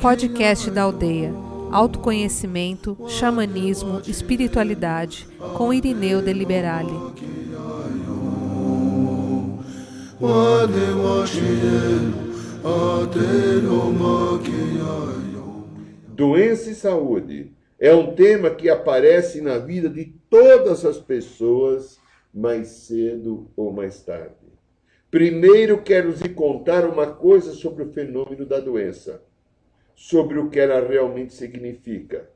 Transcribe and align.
Podcast 0.00 0.70
da 0.70 0.82
Aldeia. 0.82 1.34
Autoconhecimento, 1.72 2.96
xamanismo, 3.08 4.00
espiritualidade, 4.06 5.26
com 5.56 5.74
Irineu 5.74 6.22
de 6.22 6.32
Liberale. 6.32 6.92
Doença 16.08 16.70
e 16.70 16.74
saúde 16.74 17.52
é 17.78 17.92
um 17.92 18.14
tema 18.14 18.50
que 18.50 18.70
aparece 18.70 19.40
na 19.40 19.58
vida 19.58 19.88
de 19.88 20.04
todas 20.30 20.84
as 20.84 20.98
pessoas 20.98 21.98
mais 22.32 22.68
cedo 22.68 23.50
ou 23.56 23.72
mais 23.72 24.00
tarde. 24.02 24.37
Primeiro 25.10 25.82
quero 25.82 26.10
lhe 26.10 26.28
contar 26.28 26.84
uma 26.84 27.06
coisa 27.06 27.52
sobre 27.52 27.82
o 27.82 27.92
fenômeno 27.92 28.44
da 28.44 28.60
doença, 28.60 29.22
sobre 29.94 30.38
o 30.38 30.50
que 30.50 30.60
ela 30.60 30.86
realmente 30.86 31.32
significa. 31.32 32.28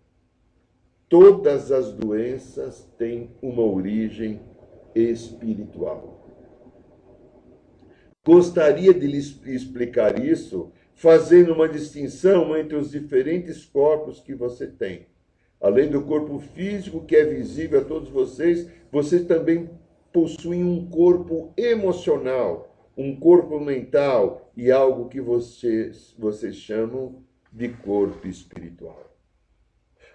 Todas 1.06 1.70
as 1.70 1.92
doenças 1.92 2.88
têm 2.96 3.30
uma 3.42 3.62
origem 3.62 4.40
espiritual. 4.94 6.26
Gostaria 8.24 8.94
de 8.94 9.06
lhe 9.06 9.18
explicar 9.18 10.24
isso 10.24 10.72
fazendo 10.94 11.52
uma 11.52 11.68
distinção 11.68 12.56
entre 12.56 12.76
os 12.76 12.92
diferentes 12.92 13.66
corpos 13.66 14.20
que 14.20 14.34
você 14.34 14.66
tem. 14.66 15.06
Além 15.60 15.90
do 15.90 16.02
corpo 16.02 16.38
físico, 16.38 17.04
que 17.04 17.16
é 17.16 17.24
visível 17.24 17.80
a 17.80 17.84
todos 17.84 18.08
vocês, 18.08 18.66
vocês 18.90 19.26
também 19.26 19.68
possuem 20.12 20.62
um 20.62 20.88
corpo 20.88 21.52
emocional, 21.56 22.90
um 22.96 23.18
corpo 23.18 23.58
mental 23.58 24.52
e 24.56 24.70
algo 24.70 25.08
que 25.08 25.20
vocês, 25.20 26.14
vocês 26.18 26.56
chamam 26.56 27.22
de 27.50 27.68
corpo 27.68 28.26
espiritual. 28.28 29.10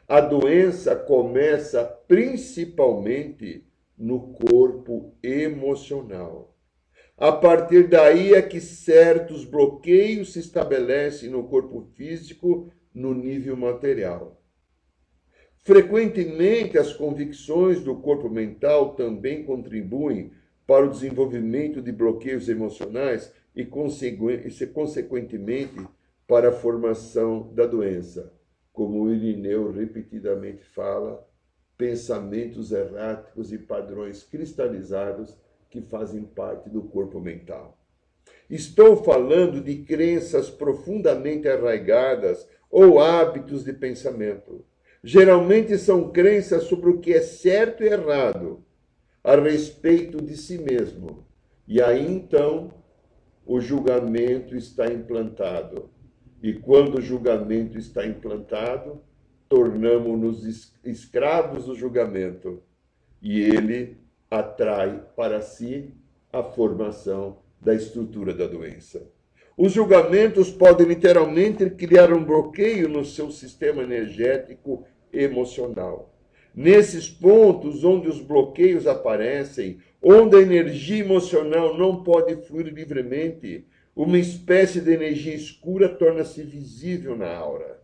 A 0.07 0.21
doença 0.21 0.95
começa 0.95 1.83
principalmente 2.07 3.65
no 3.97 4.33
corpo 4.33 5.13
emocional. 5.21 6.55
A 7.17 7.31
partir 7.31 7.87
daí 7.87 8.33
é 8.33 8.41
que 8.41 8.61
certos 8.61 9.43
bloqueios 9.43 10.33
se 10.33 10.39
estabelecem 10.39 11.29
no 11.29 11.43
corpo 11.47 11.81
físico, 11.95 12.71
no 12.93 13.13
nível 13.13 13.57
material. 13.57 14.39
Frequentemente, 15.63 16.77
as 16.77 16.93
convicções 16.93 17.83
do 17.83 17.95
corpo 17.95 18.29
mental 18.29 18.95
também 18.95 19.43
contribuem 19.43 20.31
para 20.65 20.85
o 20.85 20.89
desenvolvimento 20.89 21.81
de 21.81 21.91
bloqueios 21.91 22.49
emocionais 22.49 23.31
e, 23.55 23.65
consequentemente, 23.65 25.85
para 26.27 26.49
a 26.49 26.53
formação 26.53 27.51
da 27.53 27.65
doença. 27.65 28.33
Como 28.73 29.01
o 29.01 29.13
Irineu 29.13 29.71
repetidamente 29.71 30.63
fala, 30.63 31.25
pensamentos 31.77 32.71
erráticos 32.71 33.51
e 33.51 33.57
padrões 33.57 34.23
cristalizados 34.23 35.37
que 35.69 35.81
fazem 35.81 36.23
parte 36.23 36.69
do 36.69 36.83
corpo 36.83 37.19
mental. 37.19 37.77
Estou 38.49 39.03
falando 39.03 39.61
de 39.61 39.83
crenças 39.83 40.49
profundamente 40.49 41.47
arraigadas 41.47 42.47
ou 42.69 42.99
hábitos 42.99 43.63
de 43.63 43.73
pensamento 43.73 44.65
geralmente 45.07 45.77
são 45.77 46.09
crenças 46.09 46.63
sobre 46.63 46.89
o 46.89 46.99
que 46.99 47.13
é 47.13 47.21
certo 47.21 47.81
e 47.81 47.87
errado 47.87 48.61
a 49.23 49.37
respeito 49.37 50.21
de 50.21 50.35
si 50.35 50.57
mesmo. 50.57 51.25
E 51.65 51.81
aí 51.81 52.05
então 52.05 52.73
o 53.45 53.61
julgamento 53.61 54.53
está 54.53 54.91
implantado. 54.91 55.89
E 56.43 56.51
quando 56.51 56.97
o 56.97 57.01
julgamento 57.01 57.77
está 57.77 58.05
implantado, 58.05 59.01
tornamos-nos 59.47 60.73
escravos 60.83 61.67
do 61.67 61.73
julgamento. 61.73 62.61
E 63.21 63.39
ele 63.39 63.95
atrai 64.29 65.01
para 65.15 65.39
si 65.39 65.93
a 66.33 66.43
formação 66.43 67.37
da 67.61 67.73
estrutura 67.73 68.33
da 68.33 68.45
doença. 68.45 69.09
Os 69.57 69.71
julgamentos 69.71 70.51
podem 70.51 70.85
literalmente 70.85 71.69
criar 71.69 72.11
um 72.11 72.23
bloqueio 72.23 72.89
no 72.89 73.05
seu 73.05 73.31
sistema 73.31 73.81
energético 73.81 74.85
emocional. 75.11 76.13
Nesses 76.55 77.09
pontos 77.09 77.83
onde 77.83 78.07
os 78.07 78.19
bloqueios 78.19 78.87
aparecem, 78.87 79.79
onde 80.01 80.35
a 80.35 80.41
energia 80.41 81.03
emocional 81.03 81.77
não 81.77 82.03
pode 82.03 82.35
fluir 82.47 82.73
livremente, 82.73 83.65
uma 83.95 84.17
espécie 84.17 84.79
de 84.79 84.91
energia 84.91 85.33
escura 85.33 85.89
torna-se 85.89 86.43
visível 86.43 87.15
na 87.15 87.35
aura. 87.35 87.81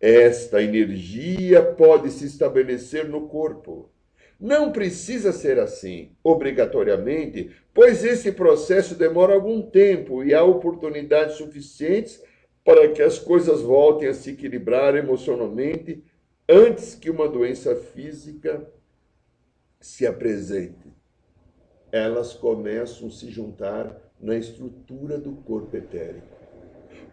Esta 0.00 0.62
energia 0.62 1.62
pode 1.62 2.10
se 2.10 2.26
estabelecer 2.26 3.08
no 3.08 3.28
corpo. 3.28 3.90
Não 4.38 4.70
precisa 4.72 5.32
ser 5.32 5.58
assim, 5.58 6.10
obrigatoriamente, 6.22 7.50
pois 7.72 8.04
esse 8.04 8.32
processo 8.32 8.94
demora 8.94 9.34
algum 9.34 9.62
tempo 9.62 10.22
e 10.22 10.34
há 10.34 10.42
oportunidades 10.42 11.36
suficientes 11.36 12.22
para 12.64 12.88
que 12.88 13.02
as 13.02 13.18
coisas 13.18 13.60
voltem 13.62 14.08
a 14.08 14.14
se 14.14 14.30
equilibrar 14.30 14.96
emocionalmente 14.96 16.02
antes 16.48 16.94
que 16.94 17.10
uma 17.10 17.28
doença 17.28 17.74
física 17.74 18.66
se 19.80 20.06
apresente. 20.06 20.92
Elas 21.90 22.34
começam 22.34 23.08
a 23.08 23.10
se 23.10 23.30
juntar 23.30 24.00
na 24.20 24.36
estrutura 24.36 25.18
do 25.18 25.32
corpo 25.32 25.76
etérico. 25.76 26.26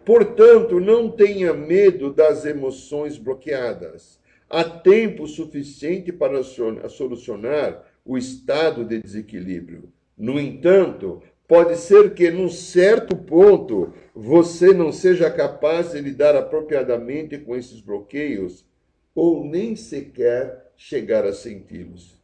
Portanto, 0.06 0.80
não 0.80 1.10
tenha 1.12 1.54
medo 1.54 2.12
das 2.12 2.46
emoções 2.46 3.18
bloqueadas 3.18 4.20
há 4.50 4.64
tempo 4.64 5.28
suficiente 5.28 6.12
para 6.12 6.44
solucionar 6.44 7.86
o 8.04 8.18
estado 8.18 8.84
de 8.84 9.00
desequilíbrio. 9.00 9.94
No 10.18 10.40
entanto, 10.40 11.22
pode 11.48 11.78
ser 11.78 12.14
que, 12.14 12.32
num 12.32 12.50
certo 12.50 13.16
ponto, 13.16 13.94
você 14.14 14.74
não 14.74 14.92
seja 14.92 15.30
capaz 15.30 15.92
de 15.92 16.02
lidar 16.02 16.36
apropriadamente 16.36 17.38
com 17.38 17.56
esses 17.56 17.80
bloqueios 17.80 18.66
ou 19.14 19.44
nem 19.44 19.76
sequer 19.76 20.72
chegar 20.76 21.26
a 21.26 21.34
senti-los. 21.34 22.20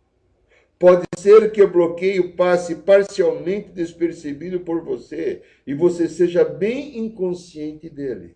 Pode 0.80 1.06
ser 1.18 1.52
que 1.52 1.62
o 1.62 1.72
bloqueio 1.72 2.36
passe 2.36 2.76
parcialmente 2.76 3.70
despercebido 3.70 4.60
por 4.60 4.84
você 4.84 5.42
e 5.66 5.74
você 5.74 6.08
seja 6.08 6.44
bem 6.44 7.00
inconsciente 7.00 7.90
dele. 7.90 8.36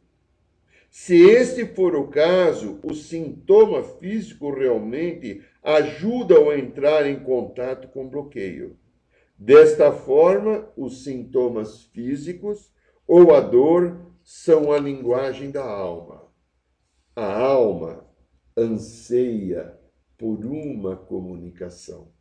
Se 0.89 1.15
este 1.15 1.65
for 1.65 1.95
o 1.95 2.07
caso, 2.07 2.79
o 2.83 2.93
sintoma 2.93 3.83
físico 3.83 4.53
realmente 4.53 5.41
ajuda 5.63 6.37
a 6.37 6.59
entrar 6.59 7.07
em 7.07 7.19
contato 7.19 7.87
com 7.89 8.05
o 8.05 8.09
bloqueio. 8.09 8.75
Desta 9.37 9.91
forma, 9.91 10.67
os 10.75 11.03
sintomas 11.03 11.83
físicos 11.85 12.71
ou 13.07 13.33
a 13.33 13.39
dor 13.39 13.97
são 14.23 14.71
a 14.71 14.77
linguagem 14.77 15.51
da 15.51 15.63
alma. 15.63 16.27
A 17.15 17.39
alma 17.39 18.10
anseia 18.61 19.77
por 20.17 20.45
uma 20.45 20.95
comunicação. 20.95 22.11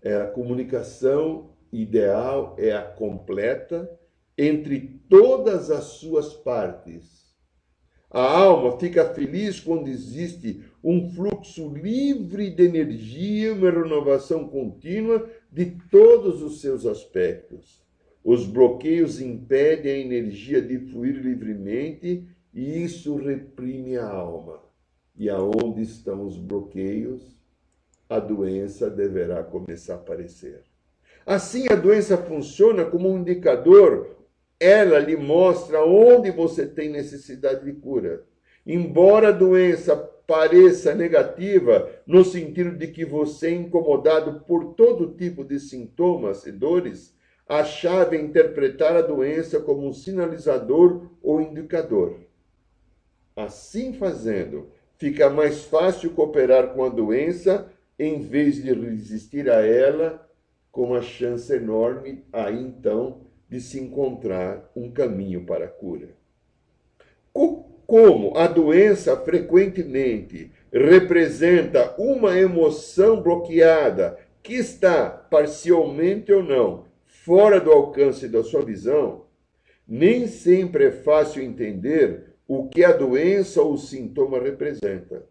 É 0.00 0.16
a 0.16 0.26
comunicação 0.26 1.56
ideal 1.72 2.54
é 2.58 2.72
a 2.72 2.82
completa 2.82 3.90
entre 4.36 5.02
todas 5.08 5.70
as 5.70 5.84
suas 5.84 6.32
partes. 6.32 7.18
A 8.10 8.22
alma 8.22 8.78
fica 8.78 9.12
feliz 9.12 9.60
quando 9.60 9.88
existe 9.88 10.62
um 10.82 11.10
fluxo 11.10 11.68
livre 11.74 12.50
de 12.50 12.64
energia, 12.64 13.52
uma 13.52 13.70
renovação 13.70 14.48
contínua 14.48 15.28
de 15.52 15.76
todos 15.90 16.42
os 16.42 16.60
seus 16.60 16.86
aspectos. 16.86 17.82
Os 18.24 18.46
bloqueios 18.46 19.20
impedem 19.20 19.92
a 19.92 19.98
energia 19.98 20.62
de 20.62 20.78
fluir 20.78 21.16
livremente 21.16 22.26
e 22.58 22.82
isso 22.82 23.14
reprime 23.14 23.96
a 23.96 24.08
alma. 24.08 24.60
E 25.16 25.30
aonde 25.30 25.80
estão 25.80 26.26
os 26.26 26.36
bloqueios, 26.36 27.38
a 28.10 28.18
doença 28.18 28.90
deverá 28.90 29.44
começar 29.44 29.94
a 29.94 29.96
aparecer. 29.98 30.64
Assim, 31.24 31.66
a 31.70 31.76
doença 31.76 32.16
funciona 32.16 32.84
como 32.84 33.08
um 33.08 33.18
indicador 33.18 34.16
ela 34.58 34.98
lhe 34.98 35.16
mostra 35.16 35.84
onde 35.84 36.32
você 36.32 36.66
tem 36.66 36.88
necessidade 36.88 37.64
de 37.64 37.74
cura. 37.74 38.24
Embora 38.66 39.28
a 39.28 39.32
doença 39.32 39.96
pareça 40.26 40.96
negativa, 40.96 41.88
no 42.04 42.24
sentido 42.24 42.76
de 42.76 42.88
que 42.88 43.04
você 43.04 43.50
é 43.50 43.52
incomodado 43.52 44.40
por 44.40 44.74
todo 44.74 45.14
tipo 45.14 45.44
de 45.44 45.60
sintomas 45.60 46.44
e 46.44 46.50
dores, 46.50 47.16
a 47.48 47.62
chave 47.62 48.16
é 48.16 48.20
interpretar 48.20 48.96
a 48.96 49.00
doença 49.00 49.60
como 49.60 49.86
um 49.86 49.92
sinalizador 49.92 51.08
ou 51.22 51.40
indicador. 51.40 52.27
Assim 53.38 53.92
fazendo, 53.92 54.72
fica 54.96 55.30
mais 55.30 55.62
fácil 55.62 56.10
cooperar 56.10 56.74
com 56.74 56.82
a 56.82 56.88
doença 56.88 57.70
em 57.96 58.20
vez 58.20 58.56
de 58.56 58.72
resistir 58.72 59.48
a 59.48 59.64
ela, 59.64 60.28
com 60.72 60.86
uma 60.86 61.00
chance 61.00 61.52
enorme 61.54 62.24
aí 62.32 62.60
então 62.60 63.20
de 63.48 63.60
se 63.60 63.78
encontrar 63.78 64.68
um 64.74 64.90
caminho 64.90 65.46
para 65.46 65.66
a 65.66 65.68
cura. 65.68 66.08
Como 67.86 68.36
a 68.36 68.48
doença 68.48 69.16
frequentemente 69.16 70.50
representa 70.72 71.94
uma 71.96 72.36
emoção 72.36 73.22
bloqueada 73.22 74.18
que 74.42 74.54
está, 74.54 75.10
parcialmente 75.10 76.32
ou 76.32 76.42
não, 76.42 76.86
fora 77.06 77.60
do 77.60 77.70
alcance 77.70 78.26
da 78.26 78.42
sua 78.42 78.64
visão, 78.64 79.26
nem 79.86 80.26
sempre 80.26 80.86
é 80.86 80.90
fácil 80.90 81.40
entender 81.40 82.28
o 82.48 82.66
que 82.66 82.82
a 82.82 82.90
doença 82.92 83.62
ou 83.62 83.76
sintoma 83.76 84.40
representa. 84.40 85.26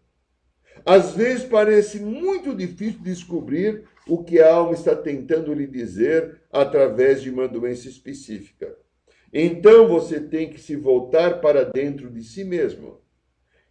Às 0.86 1.16
vezes 1.16 1.44
parece 1.44 1.98
muito 1.98 2.54
difícil 2.54 3.00
descobrir 3.00 3.82
o 4.06 4.22
que 4.22 4.38
a 4.40 4.54
alma 4.54 4.74
está 4.74 4.94
tentando 4.94 5.52
lhe 5.52 5.66
dizer 5.66 6.40
através 6.52 7.20
de 7.20 7.28
uma 7.28 7.48
doença 7.48 7.88
específica. 7.88 8.72
Então 9.32 9.88
você 9.88 10.20
tem 10.20 10.48
que 10.48 10.60
se 10.60 10.76
voltar 10.76 11.40
para 11.40 11.64
dentro 11.64 12.08
de 12.08 12.22
si 12.22 12.44
mesmo 12.44 13.00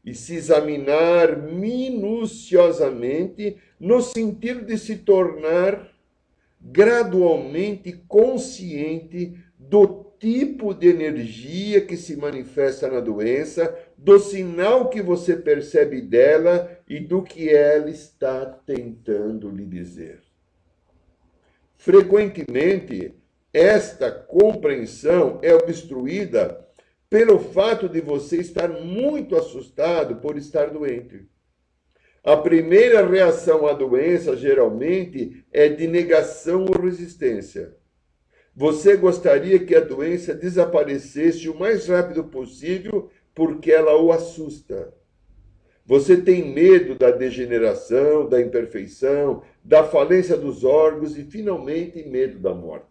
e 0.05 0.13
se 0.13 0.35
examinar 0.35 1.37
minuciosamente 1.37 3.55
no 3.79 4.01
sentido 4.01 4.65
de 4.65 4.77
se 4.77 4.97
tornar 4.97 5.89
gradualmente 6.61 7.93
consciente 8.07 9.37
do 9.57 10.06
tipo 10.19 10.73
de 10.73 10.87
energia 10.87 11.81
que 11.81 11.95
se 11.95 12.15
manifesta 12.15 12.89
na 12.89 12.99
doença, 12.99 13.73
do 13.97 14.19
sinal 14.19 14.89
que 14.89 15.01
você 15.01 15.35
percebe 15.35 16.01
dela 16.01 16.79
e 16.87 16.99
do 16.99 17.21
que 17.21 17.49
ela 17.49 17.89
está 17.89 18.45
tentando 18.45 19.49
lhe 19.49 19.65
dizer. 19.65 20.21
Frequentemente, 21.77 23.13
esta 23.53 24.11
compreensão 24.11 25.39
é 25.41 25.53
obstruída 25.53 26.65
pelo 27.09 27.39
fato 27.39 27.87
de 27.87 28.01
você 28.01 28.37
estar 28.37 28.67
muito 28.67 29.35
assustado 29.35 30.17
por 30.17 30.37
estar 30.37 30.69
doente. 30.69 31.25
A 32.23 32.35
primeira 32.35 33.07
reação 33.07 33.65
à 33.65 33.73
doença, 33.73 34.35
geralmente, 34.35 35.45
é 35.51 35.69
de 35.69 35.87
negação 35.87 36.65
ou 36.65 36.81
resistência. 36.81 37.73
Você 38.59 38.97
gostaria 38.97 39.63
que 39.63 39.75
a 39.75 39.79
doença 39.79 40.33
desaparecesse 40.33 41.47
o 41.47 41.59
mais 41.59 41.87
rápido 41.87 42.23
possível 42.23 43.07
porque 43.35 43.71
ela 43.71 43.95
o 44.01 44.11
assusta. 44.11 44.95
Você 45.85 46.17
tem 46.17 46.55
medo 46.55 46.95
da 46.95 47.11
degeneração, 47.11 48.27
da 48.27 48.41
imperfeição, 48.41 49.43
da 49.63 49.83
falência 49.83 50.35
dos 50.35 50.63
órgãos 50.63 51.15
e, 51.15 51.23
finalmente, 51.23 52.01
medo 52.09 52.39
da 52.39 52.51
morte. 52.51 52.87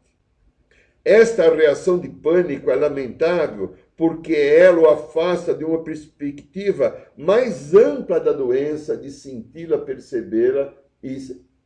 Esta 1.05 1.53
reação 1.53 1.99
de 1.99 2.11
pânico 2.11 2.71
é 2.71 2.77
lamentável 2.77 3.75
porque 3.97 4.35
ela 4.35 4.79
o 4.79 4.89
afasta 4.89 5.53
de 5.53 5.65
uma 5.65 5.83
perspectiva 5.83 6.97
mais 7.17 7.75
ampla 7.75 8.21
da 8.21 8.31
doença, 8.31 8.97
de 8.97 9.11
senti-la, 9.11 9.79
percebê-la 9.79 10.73
e, 11.03 11.17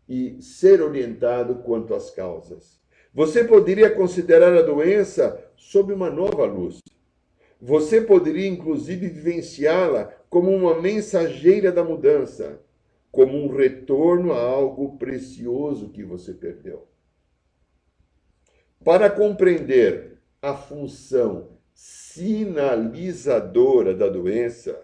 e 0.08 0.40
ser 0.40 0.80
orientado 0.80 1.56
quanto 1.56 1.92
às 1.92 2.10
causas. 2.10 2.79
Você 3.12 3.42
poderia 3.44 3.90
considerar 3.90 4.56
a 4.56 4.62
doença 4.62 5.44
sob 5.56 5.92
uma 5.92 6.08
nova 6.08 6.44
luz. 6.44 6.80
Você 7.60 8.00
poderia, 8.00 8.46
inclusive, 8.46 9.08
vivenciá-la 9.08 10.04
como 10.28 10.48
uma 10.50 10.80
mensageira 10.80 11.72
da 11.72 11.82
mudança, 11.84 12.60
como 13.10 13.36
um 13.36 13.48
retorno 13.54 14.32
a 14.32 14.40
algo 14.40 14.96
precioso 14.96 15.90
que 15.90 16.04
você 16.04 16.32
perdeu. 16.32 16.86
Para 18.82 19.10
compreender 19.10 20.16
a 20.40 20.54
função 20.54 21.50
sinalizadora 21.74 23.94
da 23.94 24.08
doença, 24.08 24.80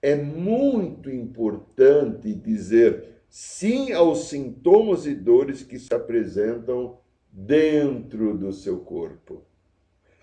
é 0.00 0.14
muito 0.14 1.10
importante 1.10 2.32
dizer 2.34 3.24
sim 3.28 3.92
aos 3.92 4.28
sintomas 4.28 5.06
e 5.06 5.14
dores 5.14 5.62
que 5.62 5.78
se 5.78 5.92
apresentam 5.94 6.98
dentro 7.32 8.36
do 8.36 8.52
seu 8.52 8.80
corpo. 8.80 9.42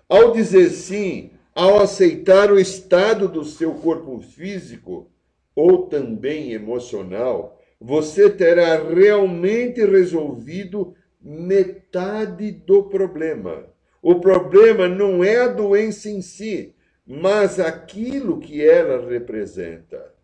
Ao 0.08 0.32
dizer 0.32 0.70
sim, 0.70 1.32
ao 1.54 1.80
aceitar 1.80 2.52
o 2.52 2.58
estado 2.58 3.28
do 3.28 3.44
seu 3.44 3.74
corpo 3.74 4.20
físico 4.20 5.10
ou 5.54 5.88
também 5.88 6.52
emocional, 6.52 7.60
você 7.80 8.30
terá 8.30 8.82
realmente 8.82 9.84
resolvido 9.84 10.94
metade 11.20 12.52
do 12.52 12.84
problema. 12.84 13.66
O 14.00 14.20
problema 14.20 14.88
não 14.88 15.22
é 15.22 15.38
a 15.38 15.48
doença 15.48 16.08
em 16.08 16.22
si, 16.22 16.74
mas 17.06 17.58
aquilo 17.58 18.38
que 18.38 18.64
ela 18.64 19.06
representa. 19.08 20.14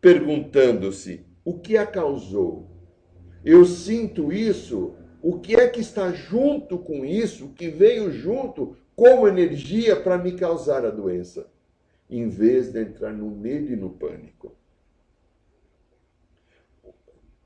Perguntando-se: 0.00 1.26
o 1.44 1.58
que 1.58 1.76
a 1.76 1.84
causou? 1.84 2.70
Eu 3.44 3.64
sinto 3.64 4.32
isso, 4.32 4.94
o 5.22 5.38
que 5.38 5.54
é 5.54 5.68
que 5.68 5.80
está 5.80 6.12
junto 6.12 6.78
com 6.78 7.04
isso, 7.04 7.48
que 7.48 7.68
veio 7.68 8.10
junto 8.10 8.76
como 8.94 9.28
energia 9.28 9.96
para 9.96 10.18
me 10.18 10.32
causar 10.32 10.84
a 10.84 10.90
doença, 10.90 11.46
em 12.10 12.28
vez 12.28 12.72
de 12.72 12.80
entrar 12.80 13.12
no 13.12 13.30
medo 13.30 13.72
e 13.72 13.76
no 13.76 13.90
pânico. 13.90 14.52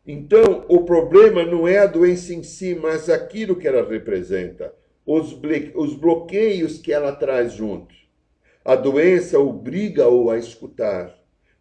Então, 0.06 0.64
o 0.68 0.84
problema 0.84 1.44
não 1.44 1.68
é 1.68 1.78
a 1.78 1.86
doença 1.86 2.34
em 2.34 2.42
si, 2.42 2.74
mas 2.74 3.08
aquilo 3.08 3.54
que 3.54 3.68
ela 3.68 3.88
representa 3.88 4.74
os, 5.06 5.38
os 5.74 5.94
bloqueios 5.94 6.78
que 6.78 6.92
ela 6.92 7.12
traz 7.12 7.52
junto. 7.52 7.94
A 8.64 8.74
doença 8.74 9.38
obriga-o 9.38 10.30
a 10.30 10.38
escutar, 10.38 11.12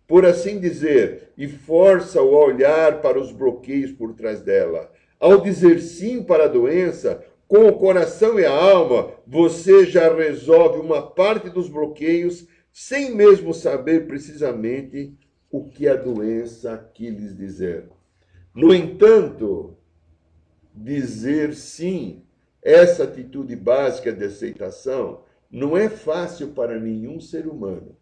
por 0.07 0.25
assim 0.25 0.59
dizer, 0.59 1.29
e 1.37 1.47
força-o 1.47 2.35
a 2.35 2.45
olhar 2.45 3.01
para 3.01 3.19
os 3.19 3.31
bloqueios 3.31 3.91
por 3.91 4.13
trás 4.13 4.41
dela. 4.41 4.91
Ao 5.21 5.39
dizer 5.39 5.79
sim 5.79 6.23
para 6.23 6.45
a 6.45 6.47
doença, 6.47 7.23
com 7.47 7.67
o 7.67 7.77
coração 7.77 8.39
e 8.39 8.45
a 8.45 8.51
alma, 8.51 9.11
você 9.27 9.85
já 9.85 10.11
resolve 10.11 10.79
uma 10.79 11.11
parte 11.11 11.47
dos 11.47 11.69
bloqueios 11.69 12.47
sem 12.73 13.13
mesmo 13.13 13.53
saber 13.53 14.07
precisamente 14.07 15.15
o 15.51 15.65
que 15.65 15.87
a 15.87 15.95
doença 15.95 16.89
quis 16.91 17.13
lhes 17.13 17.37
dizer. 17.37 17.87
No 18.51 18.73
entanto, 18.73 19.77
dizer 20.73 21.53
sim 21.53 22.23
essa 22.59 23.03
atitude 23.03 23.55
básica 23.55 24.11
de 24.11 24.25
aceitação 24.25 25.21
não 25.51 25.77
é 25.77 25.87
fácil 25.87 26.47
para 26.47 26.79
nenhum 26.79 27.19
ser 27.19 27.45
humano. 27.45 27.95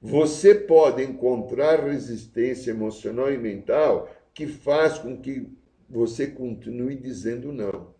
Você 0.00 0.54
pode 0.54 1.02
encontrar 1.02 1.84
resistência 1.84 2.70
emocional 2.70 3.30
e 3.30 3.36
mental 3.36 4.08
que 4.32 4.46
faz 4.46 4.96
com 4.96 5.20
que 5.20 5.46
você 5.88 6.26
continue 6.26 6.96
dizendo 6.96 7.52
não. 7.52 7.94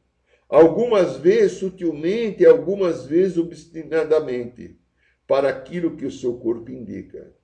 Algumas 0.48 1.16
vezes 1.16 1.58
sutilmente, 1.58 2.46
algumas 2.46 3.04
vezes 3.06 3.36
obstinadamente, 3.36 4.78
para 5.26 5.48
aquilo 5.48 5.96
que 5.96 6.06
o 6.06 6.10
seu 6.10 6.38
corpo 6.38 6.70
indica. 6.70 7.34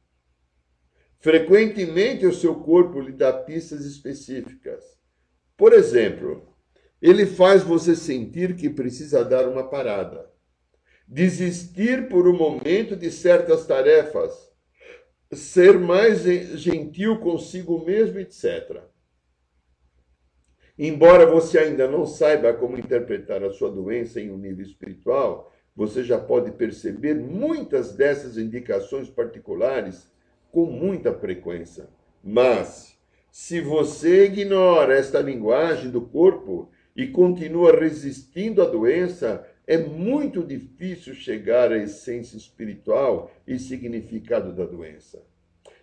Frequentemente, 1.19 2.27
o 2.27 2.33
seu 2.33 2.57
corpo 2.57 3.01
lhe 3.01 3.13
dá 3.13 3.33
pistas 3.33 3.85
específicas. 3.85 4.85
Por 5.57 5.73
exemplo, 5.73 6.53
ele 7.01 7.27
faz 7.27 7.63
você 7.63 7.97
sentir 7.97 8.57
que 8.57 8.71
precisa 8.71 9.25
dar 9.25 9.49
uma 9.49 9.69
parada, 9.69 10.31
desistir 11.07 12.09
por 12.09 12.29
um 12.29 12.37
momento 12.37 12.97
de 12.97 13.11
certas 13.11 13.67
tarefas, 13.67 14.33
ser 15.33 15.79
mais 15.79 16.23
gentil 16.23 17.19
consigo 17.19 17.85
mesmo, 17.85 18.19
etc. 18.19 18.83
Embora 20.79 21.27
você 21.27 21.59
ainda 21.59 21.89
não 21.89 22.07
saiba 22.07 22.53
como 22.55 22.79
interpretar 22.79 23.43
a 23.43 23.51
sua 23.51 23.71
doença 23.71 24.21
em 24.21 24.31
um 24.31 24.39
nível 24.39 24.65
espiritual, 24.65 25.53
você 25.75 26.03
já 26.03 26.19
pode 26.19 26.53
perceber 26.53 27.15
muitas 27.15 27.93
dessas 27.93 28.37
indicações 28.37 29.09
particulares 29.09 30.11
com 30.51 30.67
muita 30.67 31.13
frequência. 31.13 31.89
Mas, 32.23 32.99
se 33.31 33.61
você 33.61 34.27
ignora 34.27 34.97
esta 34.97 35.21
linguagem 35.21 35.91
do 35.91 36.03
corpo, 36.03 36.71
e 36.95 37.07
continua 37.07 37.79
resistindo 37.79 38.63
à 38.63 38.67
doença, 38.67 39.47
é 39.67 39.79
muito 39.79 40.43
difícil 40.43 41.15
chegar 41.15 41.73
à 41.73 41.79
essência 41.79 42.37
espiritual 42.37 43.31
e 43.47 43.59
significado 43.59 44.53
da 44.53 44.65
doença. 44.65 45.23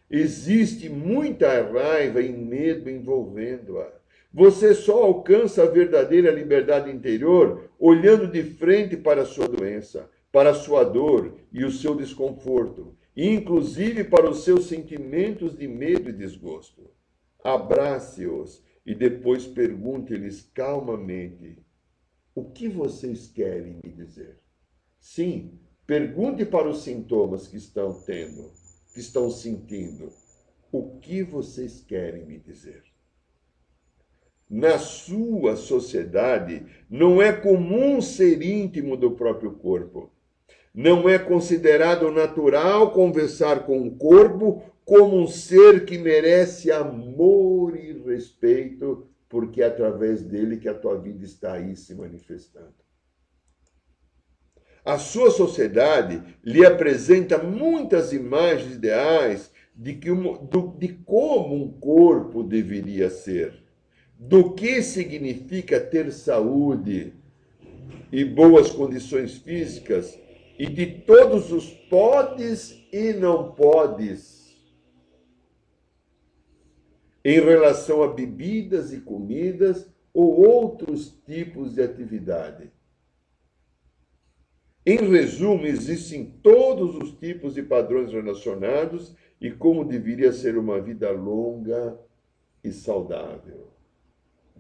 Existe 0.10 0.90
muita 0.90 1.62
raiva 1.64 2.22
e 2.22 2.32
medo 2.32 2.90
envolvendo-a. 2.90 3.99
Você 4.32 4.76
só 4.76 5.04
alcança 5.04 5.64
a 5.64 5.70
verdadeira 5.70 6.30
liberdade 6.30 6.92
interior 6.92 7.72
olhando 7.80 8.28
de 8.28 8.44
frente 8.44 8.96
para 8.96 9.24
a 9.24 9.26
sua 9.26 9.48
doença, 9.48 10.10
para 10.32 10.52
a 10.52 10.54
sua 10.54 10.84
dor 10.84 11.36
e 11.52 11.66
o 11.66 11.72
seu 11.72 11.96
desconforto, 11.96 12.96
inclusive 13.18 14.04
para 14.04 14.30
os 14.30 14.44
seus 14.44 14.68
sentimentos 14.68 15.58
de 15.58 15.68
medo 15.68 16.10
e 16.10 16.14
desgosto. 16.14 16.92
Abrace-os 17.44 18.64
e 18.86 18.94
depois 18.94 19.48
pergunte-lhes 19.48 20.42
calmamente: 20.54 21.58
O 22.36 22.52
que 22.52 22.68
vocês 22.68 23.28
querem 23.28 23.80
me 23.84 23.92
dizer? 23.92 24.40
Sim, 25.00 25.60
pergunte 25.88 26.46
para 26.46 26.70
os 26.70 26.84
sintomas 26.84 27.48
que 27.48 27.58
estão 27.58 28.00
tendo, 28.02 28.52
que 28.94 29.00
estão 29.00 29.32
sentindo. 29.32 30.12
O 30.72 31.00
que 31.00 31.24
vocês 31.24 31.82
querem 31.82 32.28
me 32.28 32.38
dizer? 32.38 32.89
Na 34.50 34.80
sua 34.80 35.56
sociedade, 35.56 36.66
não 36.90 37.22
é 37.22 37.32
comum 37.32 38.02
ser 38.02 38.42
íntimo 38.42 38.98
do 38.98 39.12
próprio 39.12 39.52
corpo. 39.52 40.12
Não 40.74 41.08
é 41.08 41.20
considerado 41.20 42.10
natural 42.12 42.92
conversar 42.92 43.66
com 43.66 43.86
o 43.86 43.96
corpo 43.96 44.64
como 44.84 45.22
um 45.22 45.28
ser 45.28 45.86
que 45.86 46.00
merece 46.00 46.72
amor 46.72 47.76
e 47.76 47.94
respeito, 47.94 49.08
porque 49.28 49.62
é 49.62 49.68
através 49.68 50.24
dele 50.24 50.58
que 50.58 50.68
a 50.68 50.74
tua 50.74 50.98
vida 50.98 51.24
está 51.24 51.54
aí 51.54 51.76
se 51.76 51.94
manifestando. 51.94 52.74
A 54.84 54.98
sua 54.98 55.30
sociedade 55.30 56.24
lhe 56.44 56.66
apresenta 56.66 57.38
muitas 57.38 58.12
imagens 58.12 58.74
ideais 58.74 59.52
de, 59.76 59.94
que 59.94 60.10
de 60.80 60.88
como 61.06 61.56
um 61.56 61.72
corpo 61.72 62.42
deveria 62.42 63.12
ser, 63.12 63.69
do 64.20 64.54
que 64.54 64.84
significa 64.84 65.80
ter 65.80 66.12
saúde 66.12 67.14
e 68.12 68.26
boas 68.26 68.70
condições 68.70 69.38
físicas, 69.38 70.20
e 70.58 70.66
de 70.66 70.86
todos 70.88 71.54
os 71.54 71.70
podes 71.70 72.86
e 72.92 73.14
não 73.14 73.54
podes 73.54 74.60
em 77.24 77.40
relação 77.40 78.04
a 78.04 78.08
bebidas 78.10 78.92
e 78.92 79.00
comidas 79.00 79.90
ou 80.14 80.46
outros 80.46 81.18
tipos 81.26 81.76
de 81.76 81.82
atividade. 81.82 82.70
Em 84.86 84.98
resumo, 84.98 85.66
existem 85.66 86.26
todos 86.44 86.96
os 86.98 87.12
tipos 87.14 87.54
de 87.54 87.64
padrões 87.64 88.12
relacionados 88.12 89.16
e 89.40 89.50
como 89.50 89.86
deveria 89.86 90.34
ser 90.34 90.58
uma 90.58 90.82
vida 90.82 91.10
longa 91.12 91.98
e 92.62 92.72
saudável. 92.72 93.79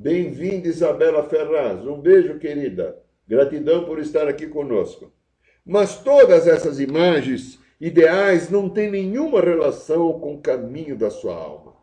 Bem-vinda, 0.01 0.70
Isabela 0.70 1.27
Ferraz. 1.27 1.86
Um 1.86 2.00
beijo, 2.00 2.39
querida. 2.39 2.98
Gratidão 3.27 3.84
por 3.84 4.00
estar 4.00 4.29
aqui 4.29 4.48
conosco. 4.48 5.12
Mas 5.65 5.98
todas 5.98 6.48
essas 6.48 6.79
imagens 6.79 7.60
ideais 7.82 8.50
não 8.50 8.70
têm 8.70 8.89
nenhuma 8.89 9.41
relação 9.41 10.18
com 10.18 10.36
o 10.36 10.41
caminho 10.41 10.98
da 10.98 11.10
sua 11.10 11.36
alma. 11.36 11.74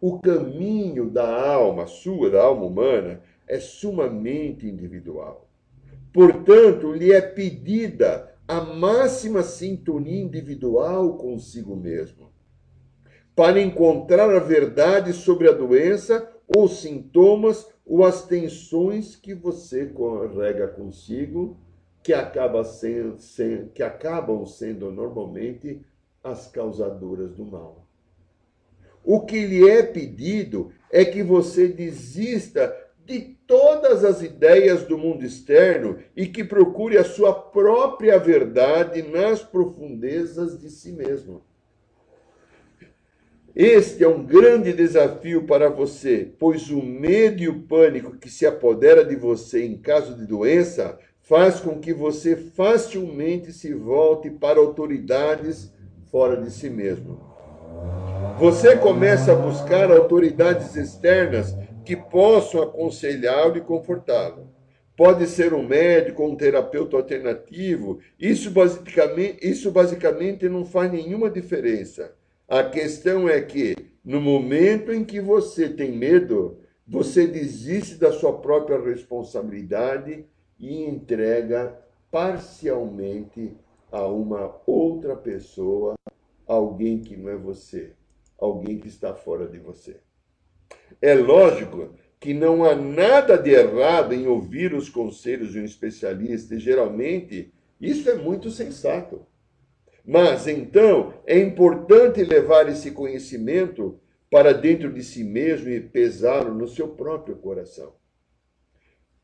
O 0.00 0.18
caminho 0.18 1.08
da 1.08 1.52
alma 1.52 1.86
sua, 1.86 2.30
da 2.30 2.42
alma 2.42 2.64
humana, 2.64 3.20
é 3.46 3.60
sumamente 3.60 4.66
individual. 4.66 5.48
Portanto, 6.12 6.94
lhe 6.94 7.12
é 7.12 7.20
pedida 7.20 8.34
a 8.48 8.60
máxima 8.60 9.44
sintonia 9.44 10.20
individual 10.20 11.16
consigo 11.16 11.76
mesmo, 11.76 12.32
para 13.36 13.60
encontrar 13.60 14.34
a 14.34 14.40
verdade 14.40 15.12
sobre 15.12 15.48
a 15.48 15.52
doença 15.52 16.35
ou 16.46 16.68
sintomas 16.68 17.66
ou 17.84 18.04
as 18.04 18.24
tensões 18.26 19.16
que 19.16 19.34
você 19.34 19.86
carrega 19.86 20.68
consigo, 20.68 21.56
que, 22.02 22.12
acaba 22.12 22.64
sendo, 22.64 23.16
que 23.74 23.82
acabam 23.82 24.44
sendo 24.46 24.90
normalmente 24.90 25.80
as 26.22 26.48
causadoras 26.48 27.34
do 27.34 27.44
mal. 27.44 27.86
O 29.04 29.20
que 29.20 29.46
lhe 29.46 29.68
é 29.68 29.82
pedido 29.84 30.72
é 30.90 31.04
que 31.04 31.22
você 31.22 31.68
desista 31.68 32.76
de 33.04 33.36
todas 33.46 34.04
as 34.04 34.20
ideias 34.20 34.82
do 34.82 34.98
mundo 34.98 35.24
externo 35.24 35.98
e 36.16 36.26
que 36.26 36.42
procure 36.42 36.98
a 36.98 37.04
sua 37.04 37.32
própria 37.32 38.18
verdade 38.18 39.02
nas 39.02 39.42
profundezas 39.42 40.60
de 40.60 40.68
si 40.68 40.90
mesmo. 40.90 41.42
Este 43.58 44.04
é 44.04 44.08
um 44.08 44.22
grande 44.22 44.70
desafio 44.74 45.44
para 45.44 45.70
você, 45.70 46.30
pois 46.38 46.68
o 46.68 46.82
medo 46.82 47.42
e 47.42 47.48
o 47.48 47.62
pânico 47.62 48.18
que 48.18 48.28
se 48.28 48.44
apodera 48.44 49.02
de 49.02 49.16
você 49.16 49.64
em 49.64 49.78
caso 49.78 50.14
de 50.14 50.26
doença 50.26 50.98
faz 51.22 51.58
com 51.58 51.80
que 51.80 51.94
você 51.94 52.36
facilmente 52.36 53.54
se 53.54 53.72
volte 53.72 54.28
para 54.28 54.58
autoridades 54.58 55.72
fora 56.10 56.36
de 56.36 56.50
si 56.50 56.68
mesmo. 56.68 57.18
Você 58.38 58.76
começa 58.76 59.32
a 59.32 59.36
buscar 59.36 59.90
autoridades 59.90 60.76
externas 60.76 61.56
que 61.82 61.96
possam 61.96 62.62
aconselhá-lo 62.62 63.56
e 63.56 63.62
confortá-lo. 63.62 64.50
Pode 64.94 65.26
ser 65.26 65.54
um 65.54 65.66
médico 65.66 66.22
ou 66.22 66.32
um 66.32 66.36
terapeuta 66.36 66.98
alternativo, 66.98 68.00
isso 68.20 68.50
basicamente, 68.50 69.38
isso 69.40 69.70
basicamente 69.70 70.46
não 70.46 70.66
faz 70.66 70.92
nenhuma 70.92 71.30
diferença. 71.30 72.12
A 72.48 72.62
questão 72.62 73.28
é 73.28 73.40
que, 73.40 73.74
no 74.04 74.20
momento 74.20 74.92
em 74.92 75.04
que 75.04 75.20
você 75.20 75.68
tem 75.68 75.90
medo, 75.90 76.60
você 76.86 77.26
desiste 77.26 77.96
da 77.96 78.12
sua 78.12 78.38
própria 78.38 78.80
responsabilidade 78.80 80.24
e 80.56 80.84
entrega 80.84 81.76
parcialmente 82.08 83.52
a 83.90 84.06
uma 84.06 84.60
outra 84.64 85.16
pessoa, 85.16 85.96
alguém 86.46 87.00
que 87.00 87.16
não 87.16 87.30
é 87.30 87.36
você, 87.36 87.94
alguém 88.38 88.78
que 88.78 88.86
está 88.86 89.12
fora 89.12 89.48
de 89.48 89.58
você. 89.58 89.96
É 91.02 91.14
lógico 91.14 91.96
que 92.20 92.32
não 92.32 92.64
há 92.64 92.76
nada 92.76 93.36
de 93.36 93.50
errado 93.50 94.14
em 94.14 94.28
ouvir 94.28 94.72
os 94.72 94.88
conselhos 94.88 95.52
de 95.52 95.58
um 95.58 95.64
especialista, 95.64 96.54
e 96.54 96.60
geralmente 96.60 97.52
isso 97.80 98.08
é 98.08 98.14
muito 98.14 98.52
sensato. 98.52 99.26
Mas 100.06 100.46
então 100.46 101.14
é 101.26 101.36
importante 101.36 102.22
levar 102.22 102.68
esse 102.68 102.92
conhecimento 102.92 103.98
para 104.30 104.52
dentro 104.52 104.92
de 104.92 105.02
si 105.02 105.24
mesmo 105.24 105.68
e 105.68 105.80
pesá-lo 105.80 106.54
no 106.54 106.68
seu 106.68 106.88
próprio 106.88 107.34
coração. 107.36 107.92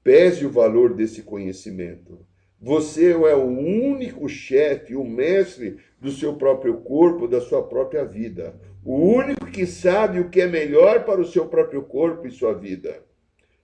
Pese 0.03 0.45
o 0.45 0.51
valor 0.51 0.95
desse 0.95 1.23
conhecimento. 1.23 2.27
Você 2.61 3.13
é 3.13 3.35
o 3.35 3.47
único 3.47 4.29
chefe, 4.29 4.97
o 4.97 5.05
mestre 5.05 5.79
do 6.01 6.11
seu 6.11 6.35
próprio 6.35 6.79
corpo, 6.79 7.29
da 7.29 7.41
sua 7.41 7.63
própria 7.63 8.05
vida. 8.05 8.55
O 8.85 8.97
único 8.97 9.47
que 9.47 9.67
sabe 9.67 10.19
o 10.19 10.31
que 10.31 10.41
é 10.41 10.49
melhor 10.49 11.05
para 11.05 11.21
o 11.21 11.25
seu 11.25 11.47
próprio 11.47 11.83
corpo 11.83 12.27
e 12.27 12.31
sua 12.33 12.53
vida. 12.55 13.05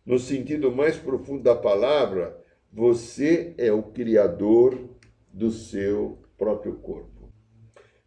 No 0.06 0.18
sentido 0.18 0.70
mais 0.70 0.96
profundo 0.96 1.42
da 1.42 1.56
palavra, 1.56 2.36
você 2.72 3.54
é 3.58 3.72
o 3.72 3.82
criador 3.82 4.78
do 5.32 5.50
seu 5.50 6.18
próprio 6.38 6.76
corpo. 6.76 7.30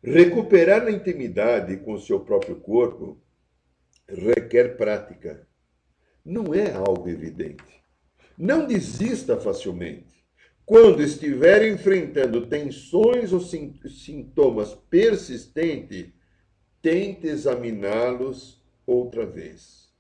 Recuperar 0.02 0.88
a 0.88 0.92
intimidade 0.92 1.78
com 1.78 1.94
o 1.94 2.00
seu 2.00 2.22
próprio 2.22 2.56
corpo 2.56 3.22
requer 4.08 4.76
prática. 4.76 5.48
Não 6.26 6.54
é 6.54 6.72
algo 6.72 7.08
evidente. 7.08 7.84
Não 8.38 8.66
desista 8.66 9.38
facilmente. 9.38 10.22
Quando 10.66 11.04
estiver 11.04 11.68
enfrentando 11.68 12.48
tensões 12.48 13.34
ou 13.34 13.42
sintomas 13.42 14.74
persistentes, 14.90 16.12
tente 16.82 17.28
examiná-los 17.28 18.64
outra 18.86 19.26
vez. 19.26 19.92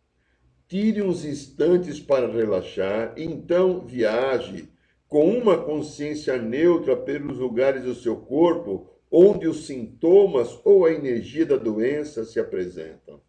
Tire 0.68 1.02
uns 1.02 1.26
instantes 1.26 2.00
para 2.00 2.32
relaxar, 2.32 3.14
então 3.18 3.86
viaje 3.86 4.70
com 5.12 5.30
uma 5.30 5.62
consciência 5.62 6.38
neutra 6.38 6.96
pelos 6.96 7.38
lugares 7.38 7.84
do 7.84 7.94
seu 7.94 8.15
corpo 8.15 8.89
onde 9.12 9.46
os 9.46 9.68
sintomas 9.68 10.58
ou 10.63 10.86
a 10.86 10.91
energia 10.91 11.46
da 11.46 11.58
doença 11.58 12.24
se 12.24 12.39
apresentam. 12.39 13.22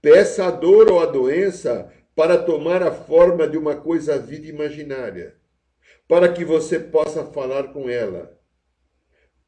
Peça 0.00 0.46
a 0.46 0.50
dor 0.50 0.88
ou 0.88 1.00
a 1.00 1.06
doença 1.06 1.92
para 2.14 2.38
tomar 2.38 2.82
a 2.82 2.92
forma 2.92 3.46
de 3.46 3.58
uma 3.58 3.74
coisa 3.74 4.16
viva 4.16 4.46
imaginária, 4.46 5.34
para 6.06 6.32
que 6.32 6.44
você 6.44 6.78
possa 6.78 7.24
falar 7.24 7.72
com 7.72 7.90
ela 7.90 8.34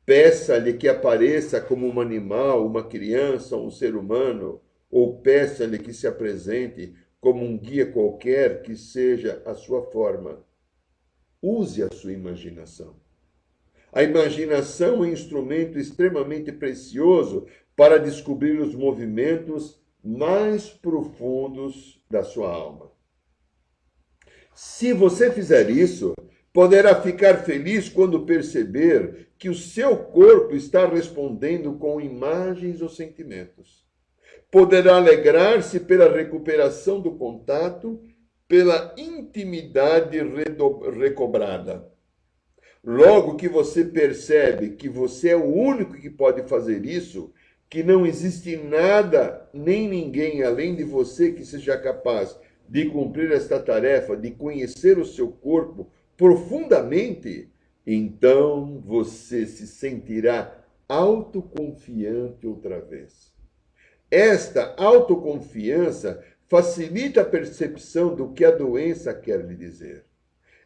Peça-lhe 0.06 0.74
que 0.74 0.86
apareça 0.86 1.60
como 1.60 1.84
um 1.84 2.00
animal, 2.00 2.64
uma 2.64 2.84
criança, 2.84 3.56
um 3.56 3.72
ser 3.72 3.96
humano, 3.96 4.62
ou 4.88 5.20
peça-lhe 5.20 5.80
que 5.80 5.92
se 5.92 6.06
apresente 6.06 6.94
como 7.20 7.44
um 7.44 7.58
guia 7.58 7.90
qualquer 7.90 8.62
que 8.62 8.76
seja 8.76 9.42
a 9.44 9.52
sua 9.52 9.82
forma. 9.90 10.46
Use 11.48 11.80
a 11.80 11.88
sua 11.94 12.12
imaginação. 12.12 12.96
A 13.92 14.02
imaginação 14.02 14.96
é 14.96 14.98
um 14.98 15.04
instrumento 15.04 15.78
extremamente 15.78 16.50
precioso 16.50 17.46
para 17.76 18.00
descobrir 18.00 18.58
os 18.58 18.74
movimentos 18.74 19.80
mais 20.02 20.68
profundos 20.68 22.02
da 22.10 22.24
sua 22.24 22.50
alma. 22.50 22.90
Se 24.56 24.92
você 24.92 25.30
fizer 25.30 25.70
isso, 25.70 26.14
poderá 26.52 27.00
ficar 27.00 27.44
feliz 27.44 27.88
quando 27.88 28.26
perceber 28.26 29.28
que 29.38 29.48
o 29.48 29.54
seu 29.54 29.96
corpo 29.96 30.52
está 30.56 30.84
respondendo 30.84 31.74
com 31.74 32.00
imagens 32.00 32.82
ou 32.82 32.88
sentimentos. 32.88 33.86
Poderá 34.50 34.96
alegrar-se 34.96 35.78
pela 35.78 36.12
recuperação 36.12 37.00
do 37.00 37.12
contato 37.12 38.02
pela 38.48 38.94
intimidade 38.96 40.18
recobrada. 40.98 41.90
Logo 42.84 43.34
que 43.34 43.48
você 43.48 43.84
percebe 43.84 44.70
que 44.70 44.88
você 44.88 45.30
é 45.30 45.36
o 45.36 45.44
único 45.44 45.94
que 45.94 46.08
pode 46.08 46.48
fazer 46.48 46.84
isso, 46.86 47.32
que 47.68 47.82
não 47.82 48.06
existe 48.06 48.56
nada 48.56 49.48
nem 49.52 49.88
ninguém 49.88 50.44
além 50.44 50.76
de 50.76 50.84
você 50.84 51.32
que 51.32 51.44
seja 51.44 51.76
capaz 51.76 52.38
de 52.68 52.86
cumprir 52.86 53.32
esta 53.32 53.58
tarefa, 53.58 54.16
de 54.16 54.30
conhecer 54.30 54.98
o 54.98 55.04
seu 55.04 55.28
corpo 55.28 55.90
profundamente, 56.16 57.48
então 57.84 58.80
você 58.84 59.46
se 59.46 59.66
sentirá 59.66 60.64
autoconfiante 60.88 62.46
outra 62.46 62.80
vez. 62.80 63.34
Esta 64.08 64.74
autoconfiança 64.76 66.22
facilita 66.48 67.22
a 67.22 67.24
percepção 67.24 68.14
do 68.14 68.32
que 68.32 68.44
a 68.44 68.50
doença 68.50 69.12
quer 69.12 69.44
lhe 69.44 69.54
dizer. 69.54 70.04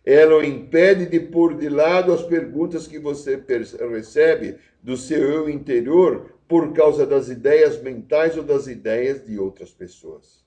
Ela 0.05 0.37
o 0.39 0.45
impede 0.45 1.07
de 1.07 1.21
pôr 1.21 1.57
de 1.57 1.69
lado 1.69 2.13
as 2.13 2.23
perguntas 2.23 2.87
que 2.87 2.99
você 2.99 3.43
recebe 3.91 4.57
do 4.83 4.97
seu 4.97 5.23
eu 5.23 5.49
interior 5.49 6.35
por 6.49 6.73
causa 6.73 7.07
das 7.07 7.29
ideias 7.29 7.81
mentais 7.81 8.37
ou 8.37 8.43
das 8.43 8.67
ideias 8.67 9.25
de 9.25 9.39
outras 9.39 9.71
pessoas. 9.71 10.45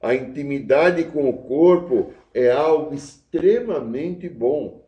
A 0.00 0.14
intimidade 0.14 1.04
com 1.04 1.28
o 1.28 1.42
corpo 1.42 2.12
é 2.32 2.50
algo 2.50 2.94
extremamente 2.94 4.28
bom 4.28 4.86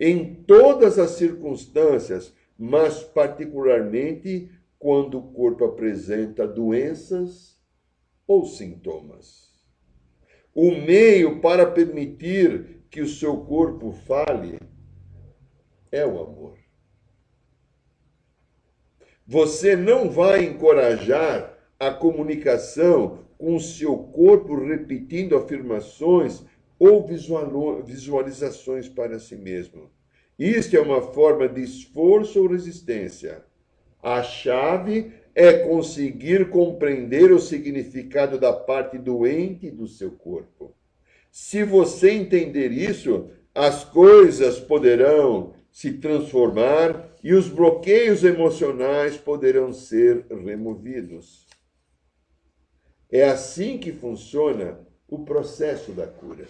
em 0.00 0.34
todas 0.34 0.98
as 0.98 1.12
circunstâncias, 1.12 2.32
mas 2.58 3.02
particularmente 3.02 4.50
quando 4.78 5.18
o 5.18 5.22
corpo 5.32 5.64
apresenta 5.64 6.46
doenças 6.46 7.57
ou 8.28 8.44
sintomas. 8.44 9.48
O 10.54 10.70
meio 10.70 11.40
para 11.40 11.64
permitir 11.64 12.84
que 12.90 13.00
o 13.00 13.08
seu 13.08 13.38
corpo 13.38 13.90
fale 13.90 14.60
é 15.90 16.04
o 16.06 16.20
amor. 16.20 16.58
Você 19.26 19.74
não 19.74 20.10
vai 20.10 20.44
encorajar 20.44 21.58
a 21.78 21.90
comunicação 21.90 23.24
com 23.38 23.56
o 23.56 23.60
seu 23.60 23.96
corpo 23.96 24.54
repetindo 24.64 25.36
afirmações 25.36 26.44
ou 26.78 27.06
visualizações 27.84 28.88
para 28.88 29.18
si 29.18 29.36
mesmo. 29.36 29.90
Isto 30.38 30.76
é 30.76 30.80
uma 30.80 31.00
forma 31.00 31.48
de 31.48 31.62
esforço 31.62 32.42
ou 32.42 32.48
resistência. 32.48 33.44
A 34.02 34.22
chave 34.22 35.12
é 35.34 35.52
conseguir 35.58 36.50
compreender 36.50 37.32
o 37.32 37.38
significado 37.38 38.38
da 38.38 38.52
parte 38.52 38.98
doente 38.98 39.70
do 39.70 39.86
seu 39.86 40.10
corpo. 40.10 40.74
Se 41.30 41.62
você 41.62 42.10
entender 42.10 42.72
isso, 42.72 43.30
as 43.54 43.84
coisas 43.84 44.58
poderão 44.58 45.54
se 45.70 45.92
transformar 45.94 47.08
e 47.22 47.34
os 47.34 47.48
bloqueios 47.48 48.24
emocionais 48.24 49.16
poderão 49.16 49.72
ser 49.72 50.26
removidos. 50.28 51.46
É 53.10 53.24
assim 53.24 53.78
que 53.78 53.92
funciona 53.92 54.80
o 55.08 55.24
processo 55.24 55.92
da 55.92 56.06
cura. 56.06 56.46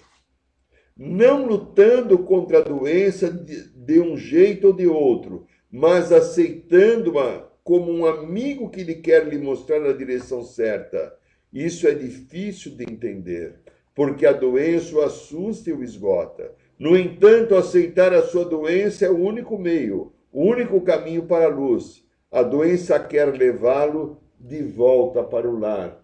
Não 0.96 1.46
lutando 1.46 2.18
contra 2.18 2.58
a 2.58 2.62
doença 2.62 3.30
de, 3.30 4.00
um 4.00 4.16
jeito 4.16 4.68
ou 4.68 4.72
de 4.72 4.86
outro, 4.86 5.46
mas 5.70 6.10
aceitando-a 6.10 7.47
como 7.68 7.92
um 7.92 8.06
amigo 8.06 8.70
que 8.70 8.82
lhe 8.82 8.94
quer 8.94 9.28
lhe 9.28 9.36
mostrar 9.36 9.84
a 9.84 9.92
direção 9.92 10.42
certa. 10.42 11.14
Isso 11.52 11.86
é 11.86 11.92
difícil 11.92 12.74
de 12.74 12.84
entender, 12.84 13.60
porque 13.94 14.24
a 14.24 14.32
doença 14.32 14.96
o 14.96 15.02
assusta 15.02 15.68
e 15.68 15.74
o 15.74 15.84
esgota. 15.84 16.54
No 16.78 16.96
entanto, 16.96 17.54
aceitar 17.54 18.14
a 18.14 18.22
sua 18.22 18.46
doença 18.46 19.04
é 19.04 19.10
o 19.10 19.18
único 19.18 19.58
meio, 19.58 20.14
o 20.32 20.44
único 20.44 20.80
caminho 20.80 21.26
para 21.26 21.44
a 21.44 21.54
luz. 21.54 22.02
A 22.32 22.42
doença 22.42 22.98
quer 22.98 23.36
levá-lo 23.36 24.18
de 24.40 24.62
volta 24.62 25.22
para 25.22 25.46
o 25.46 25.58
lar, 25.58 26.02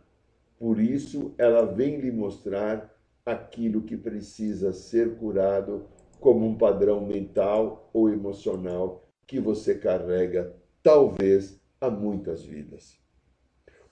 por 0.59 0.79
isso, 0.79 1.33
ela 1.39 1.65
vem 1.65 1.97
lhe 1.97 2.13
mostrar 2.13 2.95
aquilo 3.25 3.81
que 3.81 3.97
precisa 3.97 4.71
ser 4.75 5.17
curado 5.17 5.87
como 6.21 6.47
um 6.47 6.59
padrão 6.59 7.01
mental 7.01 7.89
ou 7.91 8.11
emocional 8.11 9.09
que 9.27 9.41
você 9.41 9.75
carrega, 9.75 10.55
talvez, 10.85 11.59
há 11.81 11.91
muitas 11.91 12.45
vidas. 12.45 13.01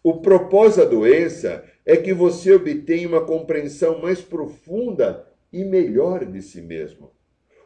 O 0.04 0.20
propósito 0.20 0.84
da 0.84 0.90
doença 0.90 1.64
é 1.86 1.96
que 1.96 2.12
você 2.12 2.52
obtenha 2.52 3.08
uma 3.08 3.24
compreensão 3.24 4.00
mais 4.00 4.20
profunda 4.20 5.26
e 5.52 5.64
melhor 5.64 6.24
de 6.24 6.42
si 6.42 6.60
mesmo. 6.60 7.10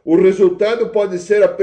O 0.05 0.15
resultado 0.15 0.89
pode 0.89 1.19
ser 1.19 1.43
a 1.43 1.57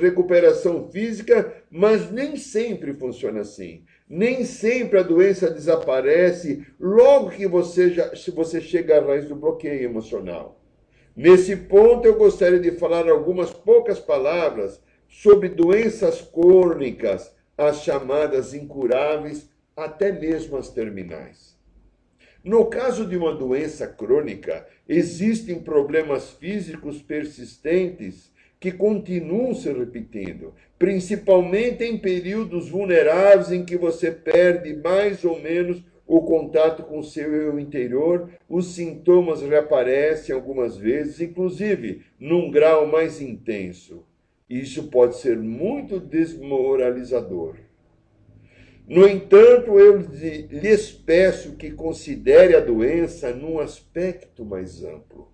recuperação 0.00 0.88
física, 0.90 1.62
mas 1.70 2.10
nem 2.10 2.36
sempre 2.36 2.92
funciona 2.92 3.42
assim. 3.42 3.84
Nem 4.08 4.44
sempre 4.44 4.98
a 4.98 5.02
doença 5.02 5.48
desaparece 5.48 6.66
logo 6.80 7.30
que 7.30 7.46
você, 7.46 7.90
já, 7.90 8.16
se 8.16 8.32
você 8.32 8.60
chega 8.60 8.98
à 8.98 9.00
raiz 9.00 9.28
do 9.28 9.36
bloqueio 9.36 9.84
emocional. 9.84 10.60
Nesse 11.14 11.54
ponto, 11.54 12.06
eu 12.06 12.16
gostaria 12.16 12.58
de 12.58 12.72
falar 12.72 13.08
algumas 13.08 13.52
poucas 13.52 14.00
palavras 14.00 14.82
sobre 15.22 15.48
doenças 15.48 16.20
crônicas, 16.20 17.32
as 17.56 17.82
chamadas 17.82 18.52
incuráveis, 18.52 19.48
até 19.76 20.10
mesmo 20.10 20.56
as 20.56 20.70
terminais. 20.70 21.56
No 22.42 22.66
caso 22.66 23.06
de 23.06 23.16
uma 23.16 23.32
doença 23.32 23.86
crônica, 23.86 24.66
existem 24.88 25.60
problemas 25.60 26.30
físicos 26.30 27.00
persistentes 27.00 28.32
que 28.58 28.72
continuam 28.72 29.54
se 29.54 29.72
repetindo, 29.72 30.52
principalmente 30.78 31.84
em 31.84 31.96
períodos 31.96 32.68
vulneráveis 32.68 33.52
em 33.52 33.64
que 33.64 33.76
você 33.76 34.10
perde 34.10 34.74
mais 34.74 35.24
ou 35.24 35.40
menos 35.40 35.82
o 36.06 36.22
contato 36.22 36.82
com 36.82 36.98
o 36.98 37.04
seu 37.04 37.32
eu 37.32 37.58
interior, 37.58 38.30
os 38.48 38.74
sintomas 38.74 39.42
reaparecem 39.42 40.34
algumas 40.34 40.76
vezes, 40.76 41.20
inclusive 41.20 42.02
num 42.18 42.50
grau 42.50 42.86
mais 42.86 43.22
intenso. 43.22 44.04
Isso 44.48 44.88
pode 44.88 45.16
ser 45.16 45.38
muito 45.38 45.98
desmoralizador. 45.98 47.56
No 48.86 49.08
entanto, 49.08 49.78
eu 49.80 49.96
lhes 49.96 50.92
peço 50.92 51.56
que 51.56 51.70
considere 51.70 52.54
a 52.54 52.60
doença 52.60 53.32
num 53.32 53.58
aspecto 53.58 54.44
mais 54.44 54.84
amplo. 54.84 55.32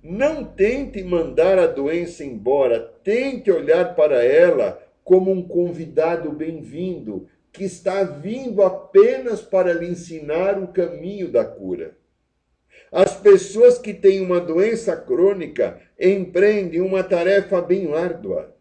Não 0.00 0.44
tente 0.44 1.02
mandar 1.02 1.58
a 1.58 1.66
doença 1.66 2.24
embora, 2.24 2.78
tente 3.02 3.50
olhar 3.50 3.96
para 3.96 4.22
ela 4.22 4.80
como 5.02 5.32
um 5.32 5.42
convidado 5.42 6.30
bem-vindo, 6.30 7.28
que 7.52 7.64
está 7.64 8.04
vindo 8.04 8.62
apenas 8.62 9.42
para 9.42 9.72
lhe 9.72 9.88
ensinar 9.88 10.62
o 10.62 10.68
caminho 10.68 11.28
da 11.28 11.44
cura. 11.44 11.96
As 12.92 13.18
pessoas 13.18 13.78
que 13.78 13.92
têm 13.92 14.20
uma 14.20 14.40
doença 14.40 14.96
crônica 14.96 15.80
empreendem 15.98 16.80
uma 16.80 17.02
tarefa 17.02 17.60
bem 17.60 17.92
árdua. 17.94 18.54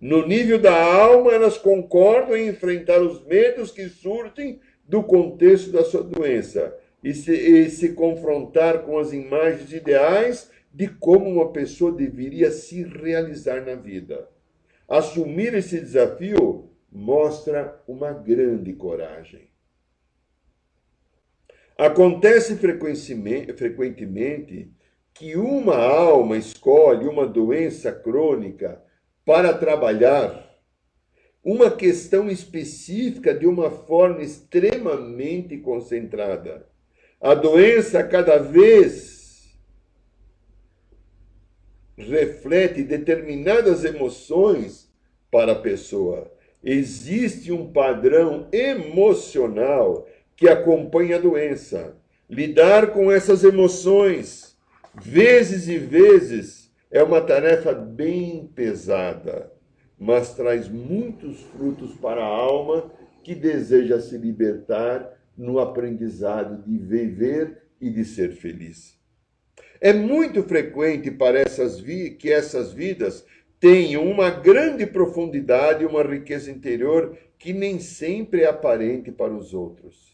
No 0.00 0.26
nível 0.26 0.58
da 0.58 0.74
alma, 0.74 1.32
elas 1.32 1.56
concordam 1.56 2.36
em 2.36 2.48
enfrentar 2.48 3.00
os 3.00 3.24
medos 3.24 3.70
que 3.70 3.88
surgem 3.88 4.60
do 4.86 5.02
contexto 5.02 5.72
da 5.72 5.82
sua 5.82 6.02
doença 6.02 6.76
e 7.02 7.14
se, 7.14 7.32
e 7.32 7.70
se 7.70 7.92
confrontar 7.92 8.82
com 8.82 8.98
as 8.98 9.12
imagens 9.12 9.72
ideais 9.72 10.50
de 10.72 10.88
como 10.88 11.30
uma 11.30 11.52
pessoa 11.52 11.92
deveria 11.92 12.50
se 12.50 12.82
realizar 12.82 13.64
na 13.64 13.74
vida. 13.74 14.28
Assumir 14.88 15.54
esse 15.54 15.80
desafio 15.80 16.70
mostra 16.90 17.80
uma 17.86 18.12
grande 18.12 18.72
coragem. 18.74 19.48
Acontece 21.76 22.56
frequentemente 22.56 24.70
que 25.14 25.36
uma 25.36 25.76
alma 25.76 26.36
escolhe 26.36 27.06
uma 27.06 27.24
doença 27.24 27.92
crônica 27.92 28.82
para 29.24 29.54
trabalhar 29.54 30.44
uma 31.42 31.70
questão 31.70 32.28
específica 32.28 33.32
de 33.32 33.46
uma 33.46 33.70
forma 33.70 34.22
extremamente 34.22 35.56
concentrada. 35.58 36.66
A 37.20 37.34
doença 37.34 38.02
cada 38.02 38.38
vez 38.38 39.54
reflete 41.96 42.82
determinadas 42.82 43.84
emoções 43.84 44.92
para 45.30 45.52
a 45.52 45.60
pessoa. 45.60 46.32
Existe 46.62 47.52
um 47.52 47.70
padrão 47.70 48.48
emocional 48.52 50.08
que 50.34 50.48
acompanha 50.48 51.16
a 51.16 51.20
doença. 51.20 51.96
Lidar 52.28 52.92
com 52.92 53.12
essas 53.12 53.44
emoções, 53.44 54.53
vezes 55.00 55.68
e 55.68 55.78
vezes, 55.78 56.72
é 56.90 57.02
uma 57.02 57.20
tarefa 57.20 57.72
bem 57.72 58.50
pesada, 58.54 59.52
mas 59.98 60.34
traz 60.34 60.68
muitos 60.68 61.40
frutos 61.42 61.94
para 61.94 62.22
a 62.22 62.26
alma 62.26 62.90
que 63.22 63.34
deseja 63.34 64.00
se 64.00 64.16
libertar 64.16 65.18
no 65.36 65.58
aprendizado 65.58 66.62
de 66.62 66.78
viver 66.78 67.62
e 67.80 67.90
de 67.90 68.04
ser 68.04 68.32
feliz. 68.32 68.98
É 69.80 69.92
muito 69.92 70.42
frequente 70.42 71.10
para 71.10 71.38
essas 71.38 71.80
que 71.80 72.30
essas 72.30 72.72
vidas 72.72 73.26
tenham 73.58 74.08
uma 74.08 74.30
grande 74.30 74.86
profundidade 74.86 75.82
e 75.82 75.86
uma 75.86 76.02
riqueza 76.02 76.50
interior 76.50 77.18
que 77.38 77.52
nem 77.52 77.78
sempre 77.80 78.42
é 78.42 78.46
aparente 78.46 79.10
para 79.10 79.34
os 79.34 79.52
outros. 79.52 80.13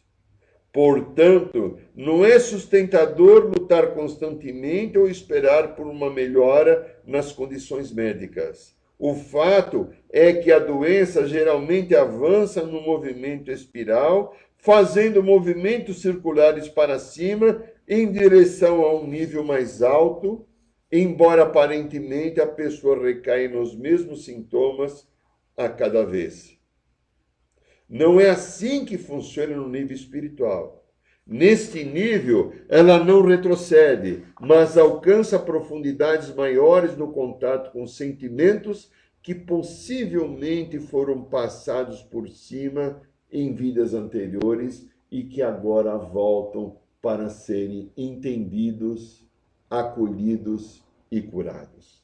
Portanto, 0.73 1.79
não 1.97 2.25
é 2.25 2.39
sustentador 2.39 3.47
lutar 3.47 3.93
constantemente 3.93 4.97
ou 4.97 5.09
esperar 5.09 5.75
por 5.75 5.87
uma 5.87 6.09
melhora 6.09 7.01
nas 7.05 7.33
condições 7.33 7.93
médicas. 7.93 8.77
O 8.97 9.15
fato 9.15 9.89
é 10.13 10.33
que 10.33 10.53
a 10.53 10.59
doença 10.59 11.27
geralmente 11.27 11.97
avança 11.97 12.63
no 12.63 12.83
movimento 12.83 13.51
espiral, 13.51 14.37
fazendo 14.59 15.23
movimentos 15.23 16.03
circulares 16.03 16.69
para 16.69 16.99
cima 16.99 17.65
em 17.89 18.13
direção 18.13 18.85
a 18.85 18.95
um 18.95 19.07
nível 19.07 19.43
mais 19.43 19.83
alto, 19.83 20.47
embora 20.93 21.45
aparentemente 21.45 22.41
a 22.41 22.47
pessoa 22.47 23.03
recaia 23.03 23.49
nos 23.49 23.75
mesmos 23.75 24.25
sintomas 24.25 25.09
a 25.57 25.69
cada 25.69 26.05
vez. 26.05 26.60
Não 27.91 28.21
é 28.21 28.31
assim 28.31 28.85
que 28.85 28.97
funciona 28.97 29.57
no 29.57 29.69
nível 29.69 29.97
espiritual. 29.97 30.87
Neste 31.27 31.85
nível, 31.85 32.53
ela 32.69 33.03
não 33.03 33.27
retrocede, 33.27 34.25
mas 34.41 34.79
alcança 34.79 35.41
profundidades 35.41 36.33
maiores 36.33 36.97
no 36.97 37.13
contato 37.13 37.73
com 37.73 37.89
sentimentos 37.89 38.93
que 39.21 39.35
possivelmente 39.35 40.79
foram 40.79 41.25
passados 41.25 42.01
por 42.01 42.29
cima 42.29 43.03
em 43.31 43.53
vidas 43.55 43.93
anteriores 43.93 44.89
e 45.11 45.25
que 45.25 45.43
agora 45.43 45.97
voltam 45.99 46.77
para 47.03 47.29
serem 47.29 47.91
entendidos, 47.97 49.27
acolhidos 49.69 50.81
e 51.11 51.21
curados. 51.21 52.00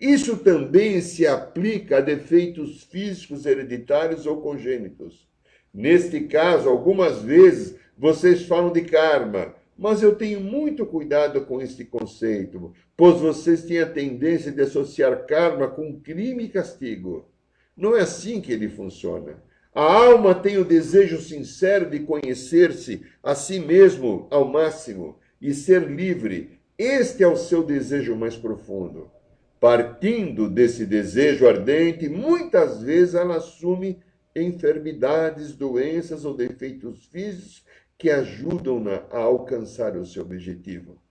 Isso 0.00 0.36
também 0.36 1.00
se 1.00 1.26
aplica 1.26 1.98
a 1.98 2.00
defeitos 2.02 2.84
físicos 2.84 3.46
hereditários 3.46 4.26
ou 4.26 4.42
congênitos. 4.42 5.26
Neste 5.72 6.20
caso, 6.20 6.68
algumas 6.68 7.22
vezes 7.22 7.76
vocês 7.96 8.42
falam 8.46 8.72
de 8.72 8.82
karma, 8.82 9.54
mas 9.78 10.02
eu 10.02 10.14
tenho 10.14 10.40
muito 10.40 10.84
cuidado 10.84 11.42
com 11.46 11.62
este 11.62 11.84
conceito, 11.84 12.74
pois 12.94 13.20
vocês 13.20 13.64
têm 13.64 13.80
a 13.80 13.88
tendência 13.88 14.52
de 14.52 14.60
associar 14.60 15.26
karma 15.26 15.68
com 15.68 15.98
crime 16.00 16.44
e 16.44 16.48
castigo. 16.48 17.30
Não 17.74 17.96
é 17.96 18.02
assim 18.02 18.40
que 18.40 18.52
ele 18.52 18.68
funciona. 18.68 19.42
A 19.74 19.82
alma 19.82 20.34
tem 20.34 20.58
o 20.58 20.64
desejo 20.64 21.20
sincero 21.20 21.90
de 21.90 22.00
conhecer-se 22.00 23.02
a 23.22 23.34
si 23.34 23.60
mesmo 23.60 24.26
ao 24.30 24.46
máximo 24.46 25.18
e 25.40 25.52
ser 25.52 25.90
livre. 25.90 26.58
Este 26.78 27.22
é 27.22 27.28
o 27.28 27.36
seu 27.36 27.62
desejo 27.62 28.16
mais 28.16 28.36
profundo. 28.36 29.10
Partindo 29.66 30.48
desse 30.48 30.86
desejo 30.86 31.44
ardente, 31.44 32.08
muitas 32.08 32.80
vezes 32.80 33.16
ela 33.16 33.38
assume 33.38 33.98
enfermidades, 34.36 35.56
doenças 35.56 36.24
ou 36.24 36.36
defeitos 36.36 37.06
físicos 37.06 37.64
que 37.98 38.08
ajudam-na 38.08 39.02
a 39.10 39.18
alcançar 39.18 39.96
o 39.96 40.06
seu 40.06 40.22
objetivo. 40.22 41.02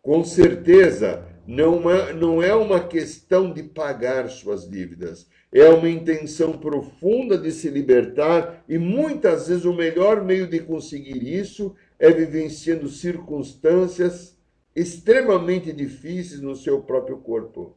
Com 0.00 0.22
certeza, 0.22 1.26
não 1.44 1.90
é, 1.90 2.12
não 2.12 2.40
é 2.40 2.54
uma 2.54 2.86
questão 2.86 3.52
de 3.52 3.64
pagar 3.64 4.28
suas 4.28 4.70
dívidas, 4.70 5.26
é 5.52 5.68
uma 5.70 5.90
intenção 5.90 6.52
profunda 6.52 7.36
de 7.36 7.50
se 7.50 7.68
libertar 7.68 8.62
e 8.68 8.78
muitas 8.78 9.48
vezes 9.48 9.64
o 9.64 9.74
melhor 9.74 10.24
meio 10.24 10.46
de 10.46 10.60
conseguir 10.60 11.20
isso 11.26 11.74
é 11.98 12.12
vivenciando 12.12 12.88
circunstâncias 12.88 14.38
extremamente 14.80 15.72
difíceis 15.72 16.40
no 16.40 16.56
seu 16.56 16.82
próprio 16.82 17.18
corpo. 17.18 17.76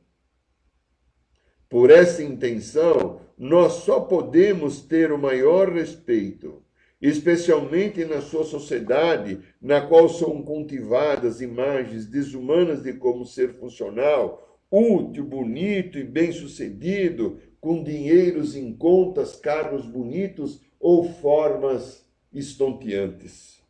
Por 1.68 1.90
essa 1.90 2.24
intenção, 2.24 3.20
nós 3.38 3.74
só 3.74 4.00
podemos 4.00 4.82
ter 4.82 5.12
o 5.12 5.18
maior 5.18 5.70
respeito, 5.70 6.64
especialmente 7.02 8.06
na 8.06 8.22
sua 8.22 8.46
sociedade, 8.46 9.40
na 9.62 9.82
qual 9.82 10.08
são 10.08 10.42
cultivadas 10.44 11.42
imagens 11.42 12.06
desumanas 12.06 12.84
de 12.84 12.94
como 12.94 13.26
ser 13.26 13.56
funcional, 13.56 14.62
útil, 14.72 15.26
bonito 15.26 15.98
e 15.98 16.04
bem-sucedido, 16.04 17.40
com 17.60 17.84
dinheiros 17.84 18.56
em 18.56 18.74
contas, 18.74 19.36
carros 19.36 19.86
bonitos 19.86 20.62
ou 20.80 21.04
formas 21.04 22.06
estonteantes. 22.32 23.63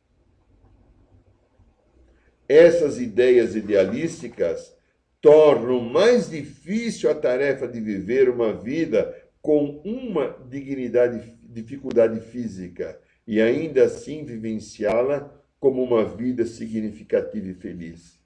Essas 2.47 2.99
ideias 2.99 3.56
idealísticas 3.56 4.75
tornam 5.21 5.79
mais 5.79 6.29
difícil 6.29 7.10
a 7.10 7.15
tarefa 7.15 7.67
de 7.67 7.79
viver 7.79 8.29
uma 8.29 8.53
vida 8.53 9.15
com 9.41 9.82
uma 9.86 10.38
dignidade, 10.49 11.34
dificuldade 11.41 12.19
física 12.19 12.99
e 13.25 13.41
ainda 13.41 13.86
assim 13.86 14.25
vivenciá-la 14.25 15.34
como 15.60 15.82
uma 15.82 16.03
vida 16.03 16.45
significativa 16.45 17.47
e 17.47 17.53
feliz. 17.53 18.19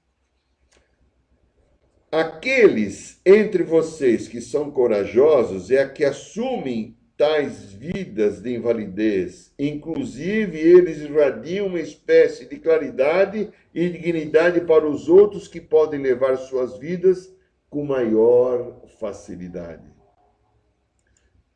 Aqueles 2.10 3.20
entre 3.24 3.62
vocês 3.62 4.26
que 4.26 4.40
são 4.40 4.70
corajosos 4.70 5.70
é 5.70 5.82
a 5.82 5.88
que 5.88 6.04
assumem 6.04 6.97
tais 7.18 7.72
vidas 7.72 8.40
de 8.40 8.54
invalidez. 8.54 9.52
Inclusive, 9.58 10.56
eles 10.56 10.98
irradiam 10.98 11.66
uma 11.66 11.80
espécie 11.80 12.46
de 12.46 12.56
claridade 12.60 13.50
e 13.74 13.88
dignidade 13.88 14.60
para 14.60 14.88
os 14.88 15.08
outros 15.08 15.48
que 15.48 15.60
podem 15.60 16.00
levar 16.00 16.36
suas 16.36 16.78
vidas 16.78 17.34
com 17.68 17.84
maior 17.84 18.84
facilidade. 19.00 19.82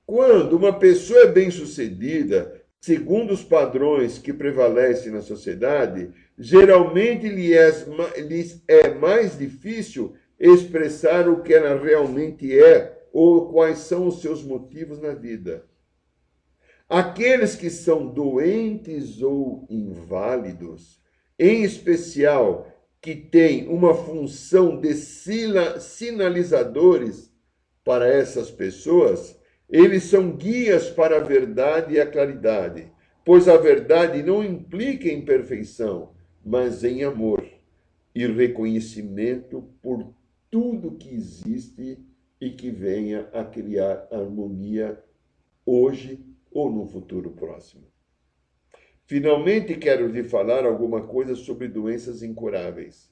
Quando 0.04 0.56
uma 0.56 0.76
pessoa 0.76 1.20
é 1.20 1.26
bem-sucedida, 1.28 2.60
segundo 2.80 3.32
os 3.32 3.44
padrões 3.44 4.18
que 4.18 4.32
prevalecem 4.32 5.12
na 5.12 5.22
sociedade, 5.22 6.10
geralmente 6.36 7.28
é, 7.54 8.20
lhes 8.20 8.60
é 8.66 8.92
mais 8.92 9.38
difícil 9.38 10.14
expressar 10.40 11.28
o 11.28 11.40
que 11.40 11.54
ela 11.54 11.80
realmente 11.80 12.52
é 12.58 13.01
ou 13.12 13.52
quais 13.52 13.78
são 13.78 14.08
os 14.08 14.20
seus 14.20 14.42
motivos 14.42 15.00
na 15.00 15.12
vida. 15.12 15.64
Aqueles 16.88 17.54
que 17.54 17.70
são 17.70 18.04
doentes 18.06 19.22
ou 19.22 19.64
inválidos, 19.70 21.00
em 21.38 21.62
especial 21.62 22.66
que 23.00 23.14
têm 23.14 23.68
uma 23.68 23.94
função 23.94 24.80
de 24.80 24.94
sinalizadores 24.94 27.32
para 27.84 28.06
essas 28.06 28.50
pessoas, 28.50 29.38
eles 29.68 30.04
são 30.04 30.36
guias 30.36 30.88
para 30.90 31.16
a 31.16 31.22
verdade 31.22 31.94
e 31.94 32.00
a 32.00 32.06
claridade, 32.06 32.92
pois 33.24 33.48
a 33.48 33.56
verdade 33.56 34.22
não 34.22 34.44
implica 34.44 35.08
em 35.08 35.24
perfeição, 35.24 36.12
mas 36.44 36.84
em 36.84 37.02
amor 37.02 37.42
e 38.14 38.26
reconhecimento 38.26 39.64
por 39.80 40.12
tudo 40.50 40.98
que 40.98 41.14
existe 41.14 41.98
e 42.42 42.50
que 42.50 42.72
venha 42.72 43.28
a 43.32 43.44
criar 43.44 44.08
harmonia 44.10 45.00
hoje 45.64 46.26
ou 46.50 46.68
no 46.68 46.84
futuro 46.88 47.30
próximo. 47.30 47.84
Finalmente, 49.04 49.76
quero 49.76 50.08
lhe 50.08 50.24
falar 50.24 50.66
alguma 50.66 51.06
coisa 51.06 51.36
sobre 51.36 51.68
doenças 51.68 52.20
incuráveis, 52.20 53.08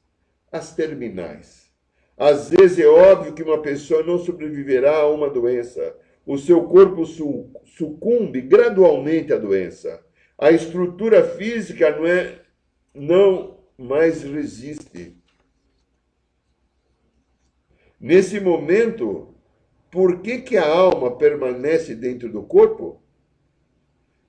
as 0.51 0.75
terminais. 0.75 1.71
Às 2.17 2.51
vezes 2.51 2.81
é 2.81 2.89
óbvio 2.89 3.33
que 3.33 3.45
uma 3.45 3.63
pessoa 3.63 4.03
não 4.03 4.19
sobreviverá 4.19 4.97
a 4.97 5.09
uma 5.09 5.31
doença. 5.31 5.97
O 6.27 6.37
seu 6.37 6.65
corpo 6.65 7.05
sucumbe 7.07 8.41
gradualmente 8.41 9.33
à 9.33 9.39
doença. 9.39 10.05
A 10.37 10.51
estrutura 10.51 11.23
física 11.37 11.97
não 11.97 12.05
é 12.05 12.41
não 12.93 13.61
mais 13.79 14.25
resiste. 14.25 15.20
Nesse 18.01 18.41
momento, 18.41 19.35
por 19.91 20.23
que, 20.23 20.39
que 20.39 20.57
a 20.57 20.67
alma 20.67 21.19
permanece 21.19 21.95
dentro 21.95 22.33
do 22.33 22.43
corpo? 22.43 23.03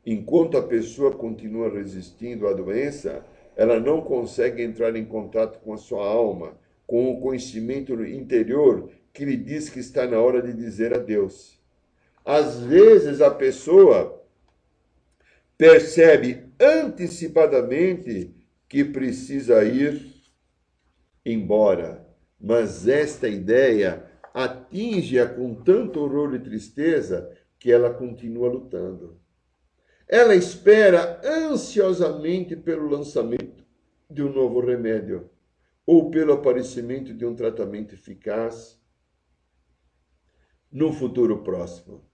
Enquanto 0.05 0.57
a 0.57 0.61
pessoa 0.61 1.11
continua 1.15 1.69
resistindo 1.69 2.49
à 2.49 2.53
doença, 2.53 3.25
ela 3.55 3.79
não 3.79 4.01
consegue 4.01 4.61
entrar 4.61 4.93
em 4.97 5.05
contato 5.05 5.59
com 5.59 5.73
a 5.73 5.77
sua 5.77 6.05
alma, 6.05 6.59
com 6.85 7.13
o 7.13 7.21
conhecimento 7.21 7.93
interior 8.03 8.89
que 9.13 9.23
lhe 9.23 9.37
diz 9.37 9.69
que 9.69 9.79
está 9.79 10.05
na 10.05 10.19
hora 10.19 10.41
de 10.41 10.51
dizer 10.51 10.93
adeus. 10.93 11.57
Às 12.25 12.59
vezes 12.59 13.21
a 13.21 13.31
pessoa 13.31 14.21
percebe 15.57 16.43
antecipadamente 16.59 18.35
que 18.67 18.83
precisa 18.83 19.63
ir 19.63 20.11
embora 21.25 22.10
mas 22.41 22.87
esta 22.87 23.27
ideia 23.27 24.09
atinge-a 24.33 25.27
com 25.27 25.53
tanto 25.53 25.99
horror 25.99 26.33
e 26.33 26.39
tristeza 26.39 27.29
que 27.59 27.71
ela 27.71 27.93
continua 27.93 28.49
lutando. 28.49 29.21
Ela 30.07 30.35
espera 30.35 31.21
ansiosamente 31.23 32.55
pelo 32.55 32.89
lançamento 32.89 33.63
de 34.09 34.23
um 34.23 34.33
novo 34.33 34.59
remédio, 34.59 35.29
ou 35.85 36.09
pelo 36.09 36.33
aparecimento 36.33 37.13
de 37.13 37.25
um 37.25 37.35
tratamento 37.35 37.93
eficaz 37.93 38.79
no 40.71 40.91
futuro 40.93 41.43
próximo. 41.43 42.05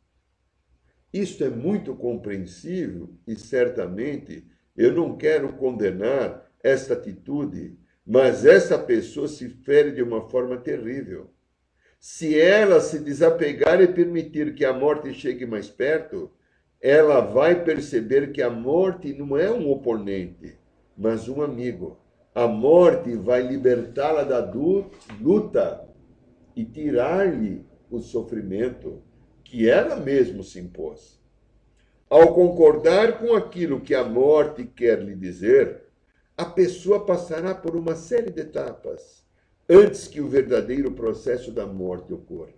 Isto 1.14 1.44
é 1.44 1.50
muito 1.50 1.96
compreensível 1.96 3.18
e 3.26 3.36
certamente 3.36 4.46
eu 4.76 4.94
não 4.94 5.18
quero 5.18 5.54
condenar 5.54 6.52
esta 6.64 6.94
atitude, 6.94 7.80
mas 8.08 8.46
essa 8.46 8.80
pessoa 8.80 9.28
se 9.28 9.50
fere 9.50 9.92
de 9.92 10.02
uma 10.02 10.30
forma 10.30 10.56
terrível. 10.56 11.30
Se 12.00 12.40
ela 12.40 12.80
se 12.80 13.00
desapegar 13.00 13.82
e 13.82 13.88
permitir 13.88 14.56
que 14.56 14.64
a 14.64 14.72
morte 14.72 15.14
chegue 15.14 15.46
mais 15.46 15.68
perto, 15.70 16.32
ela 16.82 17.20
vai 17.20 17.66
perceber 17.66 18.32
que 18.32 18.42
a 18.42 18.50
morte 18.50 19.14
não 19.14 19.36
é 19.36 19.52
um 19.52 19.70
oponente, 19.70 20.58
mas 20.98 21.28
um 21.28 21.42
amigo. 21.42 22.00
A 22.34 22.48
morte 22.48 23.14
vai 23.18 23.42
libertá-la 23.46 24.24
da 24.24 24.40
luta 25.20 25.86
e 26.56 26.64
tirar-lhe 26.64 27.66
o 27.92 28.00
sofrimento 28.00 29.02
que 29.44 29.70
ela 29.70 29.98
mesma 29.98 30.44
se 30.44 30.60
impôs. 30.60 31.20
Ao 32.10 32.34
concordar 32.34 33.20
com 33.20 33.36
aquilo 33.36 33.82
que 33.82 33.94
a 33.94 34.06
morte 34.06 34.64
quer 34.64 35.04
lhe 35.04 35.16
dizer, 35.16 35.87
a 36.38 36.46
pessoa 36.46 37.04
passará 37.04 37.56
por 37.56 37.76
uma 37.76 37.96
série 37.96 38.30
de 38.30 38.42
etapas 38.42 39.26
antes 39.68 40.08
que 40.08 40.22
o 40.22 40.30
verdadeiro 40.30 40.92
processo 40.92 41.52
da 41.52 41.66
morte 41.66 42.14
ocorra. 42.14 42.54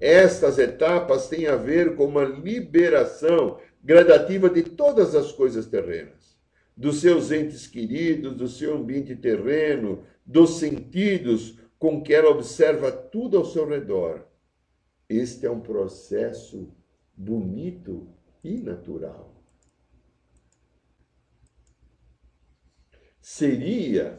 Estas 0.00 0.56
etapas 0.58 1.28
têm 1.28 1.48
a 1.48 1.56
ver 1.56 1.96
com 1.96 2.06
uma 2.06 2.24
liberação 2.24 3.58
gradativa 3.82 4.48
de 4.48 4.62
todas 4.62 5.16
as 5.16 5.32
coisas 5.32 5.66
terrenas, 5.66 6.38
dos 6.76 7.00
seus 7.00 7.32
entes 7.32 7.66
queridos, 7.66 8.36
do 8.36 8.46
seu 8.46 8.76
ambiente 8.76 9.16
terreno, 9.16 10.04
dos 10.24 10.58
sentidos 10.58 11.58
com 11.76 12.00
que 12.02 12.14
ela 12.14 12.30
observa 12.30 12.92
tudo 12.92 13.36
ao 13.36 13.44
seu 13.44 13.68
redor. 13.68 14.26
Este 15.08 15.44
é 15.44 15.50
um 15.50 15.60
processo 15.60 16.72
bonito 17.16 18.06
e 18.44 18.58
natural. 18.60 19.39
Seria 23.20 24.16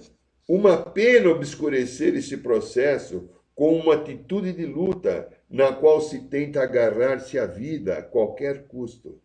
uma 0.48 0.78
pena 0.78 1.30
obscurecer 1.30 2.16
esse 2.16 2.38
processo 2.38 3.30
com 3.56 3.76
uma 3.78 3.96
atitude 3.96 4.54
de 4.54 4.66
luta 4.66 5.30
na 5.50 5.74
qual 5.74 6.02
se 6.02 6.28
tenta 6.28 6.62
agarrar-se 6.62 7.38
à 7.38 7.46
vida 7.46 7.98
a 7.98 8.02
qualquer 8.02 8.68
custo. 8.68 9.20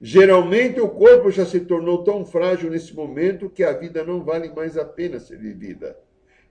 Geralmente 0.00 0.80
o 0.80 0.88
corpo 0.88 1.30
já 1.30 1.46
se 1.46 1.60
tornou 1.60 2.02
tão 2.02 2.24
frágil 2.24 2.70
nesse 2.70 2.94
momento 2.94 3.48
que 3.48 3.62
a 3.62 3.72
vida 3.72 4.02
não 4.02 4.24
vale 4.24 4.48
mais 4.50 4.76
a 4.76 4.84
pena 4.84 5.20
ser 5.20 5.38
vivida. 5.38 5.96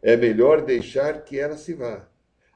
É 0.02 0.16
melhor 0.16 0.62
deixar 0.62 1.24
que 1.24 1.38
ela 1.38 1.58
se 1.58 1.74
vá. 1.74 2.08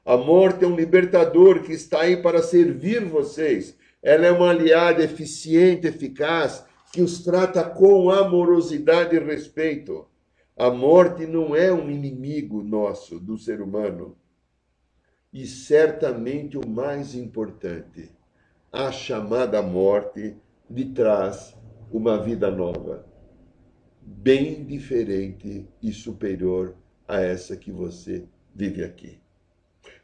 A 0.04 0.16
morte 0.16 0.64
é 0.64 0.68
um 0.68 0.76
libertador 0.76 1.62
que 1.62 1.72
está 1.72 2.02
aí 2.02 2.16
para 2.16 2.42
servir 2.42 3.04
vocês. 3.04 3.76
Ela 4.02 4.26
é 4.26 4.32
uma 4.32 4.50
aliada 4.50 5.04
eficiente, 5.04 5.86
eficaz, 5.86 6.64
que 6.96 7.02
os 7.02 7.22
trata 7.22 7.62
com 7.62 8.08
amorosidade 8.08 9.14
e 9.14 9.18
respeito. 9.18 10.06
A 10.56 10.70
morte 10.70 11.26
não 11.26 11.54
é 11.54 11.70
um 11.70 11.90
inimigo 11.90 12.62
nosso, 12.62 13.20
do 13.20 13.36
ser 13.36 13.60
humano. 13.60 14.16
E 15.30 15.46
certamente 15.46 16.56
o 16.56 16.66
mais 16.66 17.14
importante, 17.14 18.10
a 18.72 18.90
chamada 18.90 19.60
morte 19.60 20.34
lhe 20.70 20.86
traz 20.86 21.54
uma 21.92 22.16
vida 22.16 22.50
nova, 22.50 23.04
bem 24.00 24.64
diferente 24.64 25.68
e 25.82 25.92
superior 25.92 26.76
a 27.06 27.20
essa 27.20 27.58
que 27.58 27.70
você 27.70 28.24
vive 28.54 28.82
aqui. 28.82 29.20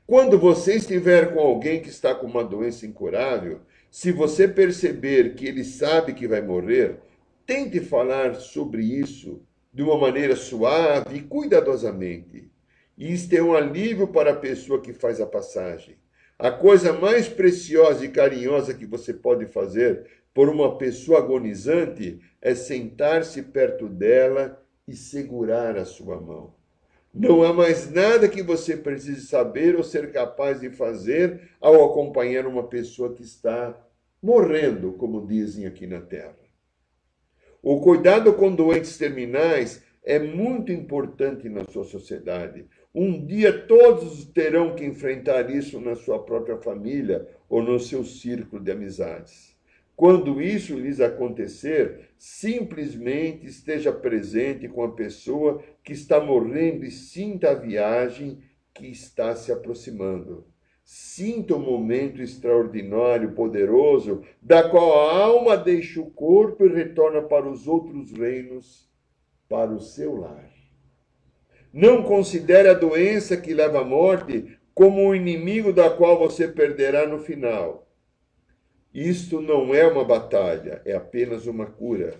Quando 0.06 0.38
você 0.38 0.74
estiver 0.74 1.32
com 1.32 1.40
alguém 1.40 1.80
que 1.80 1.88
está 1.88 2.14
com 2.14 2.26
uma 2.26 2.44
doença 2.44 2.84
incurável, 2.84 3.62
se 3.92 4.10
você 4.10 4.48
perceber 4.48 5.34
que 5.34 5.46
ele 5.46 5.62
sabe 5.62 6.14
que 6.14 6.26
vai 6.26 6.40
morrer, 6.40 6.96
tente 7.44 7.78
falar 7.78 8.36
sobre 8.36 8.82
isso 8.82 9.42
de 9.70 9.82
uma 9.82 9.98
maneira 9.98 10.34
suave 10.34 11.18
e 11.18 11.22
cuidadosamente. 11.22 12.50
Isto 12.96 13.34
é 13.34 13.42
um 13.42 13.52
alívio 13.52 14.08
para 14.08 14.32
a 14.32 14.36
pessoa 14.36 14.80
que 14.80 14.94
faz 14.94 15.20
a 15.20 15.26
passagem. 15.26 15.98
A 16.38 16.50
coisa 16.50 16.94
mais 16.94 17.28
preciosa 17.28 18.02
e 18.06 18.08
carinhosa 18.08 18.72
que 18.72 18.86
você 18.86 19.12
pode 19.12 19.44
fazer 19.44 20.06
por 20.32 20.48
uma 20.48 20.78
pessoa 20.78 21.18
agonizante 21.18 22.18
é 22.40 22.54
sentar-se 22.54 23.42
perto 23.42 23.90
dela 23.90 24.58
e 24.88 24.96
segurar 24.96 25.76
a 25.76 25.84
sua 25.84 26.18
mão. 26.18 26.54
Não 27.14 27.42
há 27.42 27.52
mais 27.52 27.90
nada 27.90 28.28
que 28.28 28.42
você 28.42 28.74
precise 28.76 29.26
saber 29.26 29.76
ou 29.76 29.82
ser 29.82 30.10
capaz 30.12 30.60
de 30.60 30.70
fazer 30.70 31.50
ao 31.60 31.84
acompanhar 31.84 32.46
uma 32.46 32.66
pessoa 32.66 33.12
que 33.12 33.22
está 33.22 33.78
morrendo, 34.22 34.92
como 34.94 35.26
dizem 35.26 35.66
aqui 35.66 35.86
na 35.86 36.00
Terra. 36.00 36.38
O 37.62 37.80
cuidado 37.80 38.32
com 38.32 38.54
doentes 38.54 38.96
terminais 38.96 39.82
é 40.02 40.18
muito 40.18 40.72
importante 40.72 41.48
na 41.48 41.64
sua 41.64 41.84
sociedade. 41.84 42.66
Um 42.94 43.24
dia 43.24 43.66
todos 43.66 44.24
terão 44.26 44.74
que 44.74 44.84
enfrentar 44.84 45.50
isso 45.50 45.80
na 45.80 45.94
sua 45.94 46.18
própria 46.18 46.56
família 46.56 47.28
ou 47.48 47.62
no 47.62 47.78
seu 47.78 48.04
círculo 48.04 48.62
de 48.62 48.72
amizades. 48.72 49.51
Quando 50.02 50.42
isso 50.42 50.74
lhes 50.74 50.98
acontecer, 50.98 52.08
simplesmente 52.18 53.46
esteja 53.46 53.92
presente 53.92 54.66
com 54.66 54.82
a 54.82 54.90
pessoa 54.90 55.62
que 55.84 55.92
está 55.92 56.18
morrendo 56.18 56.84
e 56.84 56.90
sinta 56.90 57.52
a 57.52 57.54
viagem 57.54 58.42
que 58.74 58.88
está 58.88 59.36
se 59.36 59.52
aproximando. 59.52 60.44
Sinta 60.82 61.54
o 61.54 61.60
momento 61.60 62.20
extraordinário, 62.20 63.30
poderoso, 63.36 64.24
da 64.42 64.68
qual 64.68 65.08
a 65.08 65.18
alma 65.22 65.56
deixa 65.56 66.00
o 66.00 66.10
corpo 66.10 66.66
e 66.66 66.74
retorna 66.74 67.22
para 67.22 67.48
os 67.48 67.68
outros 67.68 68.10
reinos, 68.10 68.90
para 69.48 69.70
o 69.70 69.80
seu 69.80 70.16
lar. 70.16 70.50
Não 71.72 72.02
considere 72.02 72.66
a 72.66 72.74
doença 72.74 73.36
que 73.36 73.54
leva 73.54 73.82
à 73.82 73.84
morte 73.84 74.58
como 74.74 75.08
o 75.08 75.14
inimigo 75.14 75.72
da 75.72 75.88
qual 75.90 76.18
você 76.18 76.48
perderá 76.48 77.06
no 77.06 77.20
final. 77.20 77.81
Isto 78.94 79.40
não 79.40 79.74
é 79.74 79.86
uma 79.86 80.04
batalha, 80.04 80.82
é 80.84 80.94
apenas 80.94 81.46
uma 81.46 81.66
cura. 81.66 82.14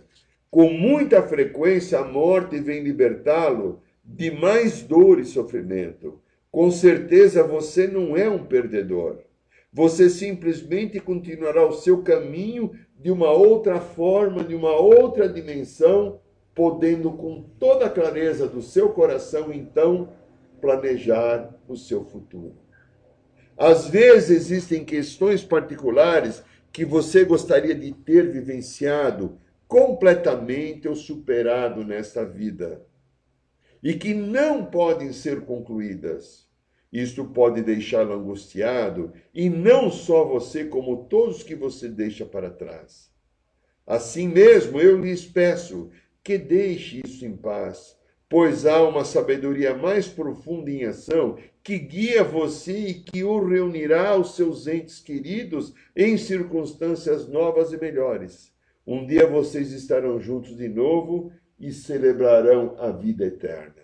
Com 0.50 0.70
muita 0.70 1.22
frequência, 1.22 1.98
a 1.98 2.04
morte 2.04 2.58
vem 2.58 2.82
libertá-lo 2.82 3.82
de 4.04 4.30
mais 4.30 4.82
dor 4.82 5.18
e 5.18 5.24
sofrimento 5.24 6.22
com 6.52 6.70
certeza 6.70 7.42
você 7.42 7.86
não 7.86 8.14
é 8.14 8.28
um 8.28 8.44
perdedor. 8.44 9.20
Você 9.72 10.10
simplesmente 10.10 11.00
continuará 11.00 11.66
o 11.66 11.72
seu 11.72 12.02
caminho 12.02 12.72
de 13.00 13.10
uma 13.10 13.30
outra 13.30 13.80
forma, 13.80 14.44
de 14.44 14.54
uma 14.54 14.76
outra 14.76 15.26
dimensão, 15.26 16.20
podendo 16.54 17.10
com 17.12 17.42
toda 17.58 17.86
a 17.86 17.90
clareza 17.90 18.46
do 18.46 18.60
seu 18.60 18.90
coração 18.90 19.50
então 19.50 20.10
planejar 20.60 21.58
o 21.66 21.74
seu 21.74 22.04
futuro. 22.04 22.54
Às 23.56 23.88
vezes 23.88 24.28
existem 24.30 24.84
questões 24.84 25.42
particulares 25.42 26.44
que 26.72 26.84
você 26.84 27.24
gostaria 27.24 27.74
de 27.74 27.92
ter 27.92 28.30
vivenciado 28.30 29.38
completamente 29.68 30.88
ou 30.88 30.96
superado 30.96 31.84
nesta 31.84 32.24
vida 32.24 32.84
e 33.82 33.94
que 33.94 34.14
não 34.14 34.64
podem 34.64 35.12
ser 35.12 35.42
concluídas. 35.42 36.48
Isto 36.92 37.24
pode 37.24 37.62
deixá-lo 37.62 38.12
angustiado, 38.12 39.12
e 39.34 39.48
não 39.48 39.90
só 39.90 40.26
você, 40.26 40.66
como 40.66 41.04
todos 41.04 41.42
que 41.42 41.54
você 41.54 41.88
deixa 41.88 42.26
para 42.26 42.50
trás. 42.50 43.10
Assim 43.86 44.28
mesmo, 44.28 44.78
eu 44.78 45.00
lhes 45.00 45.24
peço 45.24 45.90
que 46.22 46.36
deixe 46.36 47.00
isso 47.04 47.24
em 47.24 47.34
paz, 47.34 47.96
pois 48.28 48.66
há 48.66 48.82
uma 48.86 49.04
sabedoria 49.04 49.74
mais 49.74 50.06
profunda 50.06 50.70
em 50.70 50.84
ação 50.84 51.36
que 51.62 51.78
guia 51.78 52.24
você 52.24 52.72
e 52.72 52.94
que 52.94 53.22
o 53.22 53.44
reunirá 53.44 54.10
aos 54.10 54.34
seus 54.34 54.66
entes 54.66 55.00
queridos 55.00 55.72
em 55.96 56.16
circunstâncias 56.16 57.28
novas 57.28 57.72
e 57.72 57.78
melhores. 57.78 58.52
Um 58.84 59.06
dia 59.06 59.26
vocês 59.26 59.70
estarão 59.70 60.20
juntos 60.20 60.56
de 60.56 60.68
novo 60.68 61.32
e 61.60 61.72
celebrarão 61.72 62.74
a 62.78 62.90
vida 62.90 63.24
eterna. 63.24 63.82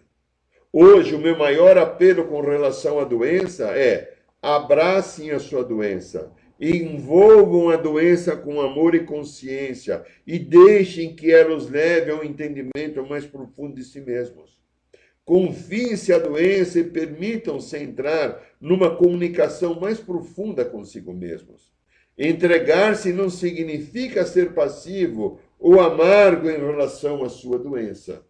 Hoje, 0.73 1.15
o 1.15 1.21
meu 1.21 1.39
maior 1.39 1.79
apelo 1.79 2.27
com 2.27 2.41
relação 2.41 2.99
à 2.99 3.05
doença 3.05 3.69
é 3.79 4.17
abracem 4.43 5.31
a 5.31 5.39
sua 5.39 5.65
doença, 5.65 6.33
envolvam 6.61 7.71
a 7.71 7.77
doença 7.77 8.37
com 8.37 8.61
amor 8.61 8.97
e 8.97 9.05
consciência 9.05 10.05
e 10.27 10.39
deixem 10.39 11.15
que 11.15 11.31
ela 11.31 11.55
os 11.55 11.71
leve 11.71 12.11
ao 12.11 12.25
entendimento 12.25 13.07
mais 13.09 13.25
profundo 13.25 13.77
de 13.77 13.85
si 13.85 14.01
mesmos. 14.01 14.58
Confiem-se 15.29 16.11
a 16.11 16.19
doença 16.19 16.79
e 16.79 16.85
permitam-se 16.85 17.77
entrar 17.77 18.43
numa 18.59 18.97
comunicação 18.97 19.79
mais 19.79 20.01
profunda 20.01 20.65
consigo 20.65 21.13
mesmos. 21.13 21.71
Entregar-se 22.17 23.13
não 23.13 23.29
significa 23.29 24.25
ser 24.25 24.55
passivo 24.55 25.39
ou 25.59 25.83
amargo 25.83 26.49
em 26.49 26.57
relação 26.57 27.23
à 27.23 27.29
sua 27.29 27.59
doença. 27.59 28.25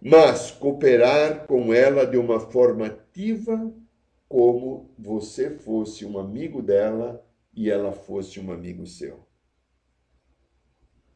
mas 0.00 0.50
cooperar 0.50 1.46
com 1.46 1.72
ela 1.72 2.04
de 2.04 2.18
uma 2.18 2.40
forma 2.40 2.86
ativa, 2.86 3.72
como 4.28 4.92
você 4.98 5.50
fosse 5.50 6.04
um 6.04 6.18
amigo 6.18 6.60
dela 6.60 7.24
e 7.54 7.70
ela 7.70 7.92
fosse 7.92 8.40
um 8.40 8.50
amigo 8.50 8.84
seu. 8.86 9.24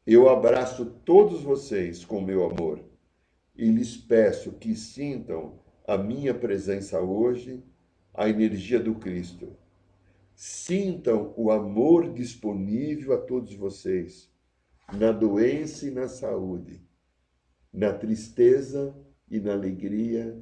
Eu 0.07 0.29
abraço 0.29 0.87
todos 1.05 1.42
vocês 1.42 2.05
com 2.05 2.21
meu 2.21 2.47
amor 2.47 2.88
e 3.59 3.68
lhes 3.68 3.97
peço 3.97 4.53
que 4.53 4.77
sintam 4.77 5.59
a 5.85 5.99
minha 5.99 6.33
presença 6.33 7.01
hoje, 7.01 7.61
a 8.14 8.29
energia 8.29 8.79
do 8.79 8.94
Cristo. 8.94 9.57
Sintam 10.35 11.35
o 11.37 11.51
amor 11.51 12.12
disponível 12.12 13.12
a 13.12 13.18
todos 13.18 13.53
vocês, 13.55 14.31
na 14.97 15.11
doença 15.11 15.87
e 15.87 15.90
na 15.90 16.07
saúde, 16.07 16.81
na 17.73 17.92
tristeza 17.92 18.97
e 19.29 19.40
na 19.40 19.53
alegria, 19.53 20.40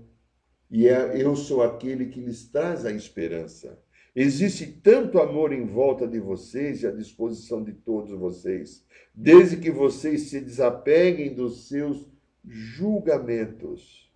e 0.70 0.86
é, 0.86 1.22
eu 1.22 1.34
sou 1.34 1.62
aquele 1.62 2.06
que 2.06 2.20
lhes 2.20 2.48
traz 2.48 2.84
a 2.84 2.92
esperança. 2.92 3.80
Existe 4.14 4.66
tanto 4.66 5.18
amor 5.18 5.52
em 5.52 5.64
volta 5.64 6.06
de 6.06 6.18
vocês 6.18 6.82
e 6.82 6.86
à 6.86 6.90
disposição 6.90 7.62
de 7.62 7.72
todos 7.72 8.10
vocês, 8.18 8.84
desde 9.14 9.56
que 9.56 9.70
vocês 9.70 10.22
se 10.22 10.40
desapeguem 10.40 11.34
dos 11.34 11.68
seus 11.68 12.06
julgamentos. 12.46 14.10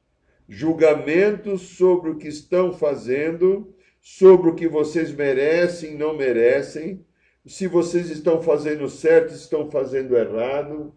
Julgamentos 0.49 1.63
sobre 1.63 2.11
o 2.11 2.17
que 2.17 2.29
estão 2.29 2.73
fazendo, 2.73 3.75
sobre 4.01 4.51
o 4.51 4.55
que 4.55 4.69
vocês 4.69 5.13
merecem 5.13 5.97
não 5.97 6.17
merecem, 6.17 7.05
se 7.47 7.67
vocês 7.67 8.11
estão 8.11 8.43
fazendo 8.43 8.89
certo, 8.89 9.33
estão 9.33 9.71
fazendo 9.71 10.17
errado, 10.17 10.95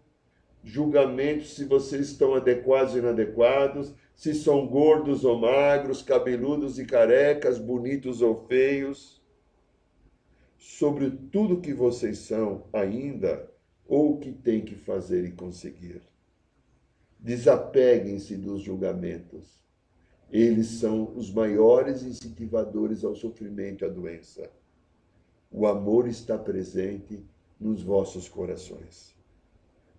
julgamentos 0.62 1.54
se 1.54 1.64
vocês 1.64 2.08
estão 2.08 2.34
adequados 2.34 2.94
e 2.94 2.98
inadequados, 2.98 3.94
se 4.14 4.34
são 4.34 4.66
gordos 4.66 5.24
ou 5.24 5.38
magros, 5.38 6.02
cabeludos 6.02 6.78
e 6.78 6.84
carecas, 6.84 7.58
bonitos 7.58 8.22
ou 8.22 8.46
feios, 8.46 9.22
sobre 10.58 11.10
tudo 11.10 11.60
que 11.60 11.72
vocês 11.72 12.18
são 12.18 12.66
ainda 12.72 13.50
ou 13.86 14.14
o 14.14 14.18
que 14.18 14.32
têm 14.32 14.64
que 14.64 14.74
fazer 14.74 15.24
e 15.24 15.32
conseguir. 15.32 16.13
Desapeguem-se 17.24 18.36
dos 18.36 18.60
julgamentos. 18.60 19.64
Eles 20.30 20.66
são 20.66 21.10
os 21.16 21.32
maiores 21.32 22.02
incentivadores 22.02 23.02
ao 23.02 23.16
sofrimento 23.16 23.82
e 23.82 23.86
à 23.86 23.88
doença. 23.88 24.50
O 25.50 25.66
amor 25.66 26.06
está 26.06 26.36
presente 26.36 27.24
nos 27.58 27.82
vossos 27.82 28.28
corações. 28.28 29.16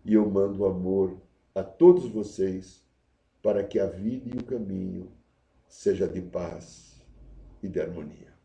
E 0.06 0.14
eu 0.14 0.30
mando 0.30 0.66
amor 0.66 1.18
a 1.56 1.64
todos 1.64 2.08
vocês 2.08 2.86
para 3.42 3.64
que 3.64 3.80
a 3.80 3.88
vida 3.88 4.30
e 4.32 4.38
o 4.38 4.44
caminho 4.44 5.12
seja 5.68 6.08
de 6.08 6.22
paz 6.22 7.02
e 7.64 7.68
de 7.68 7.82
harmonia. 7.82 8.36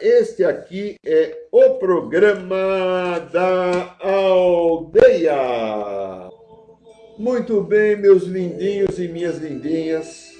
Este 0.00 0.44
aqui 0.44 0.94
é 1.04 1.48
o 1.50 1.74
programa 1.74 3.18
da 3.32 3.96
aldeia. 4.00 5.32
Muito 7.22 7.60
bem, 7.60 7.94
meus 7.94 8.24
lindinhos 8.24 8.98
e 8.98 9.06
minhas 9.06 9.38
lindinhas. 9.38 10.32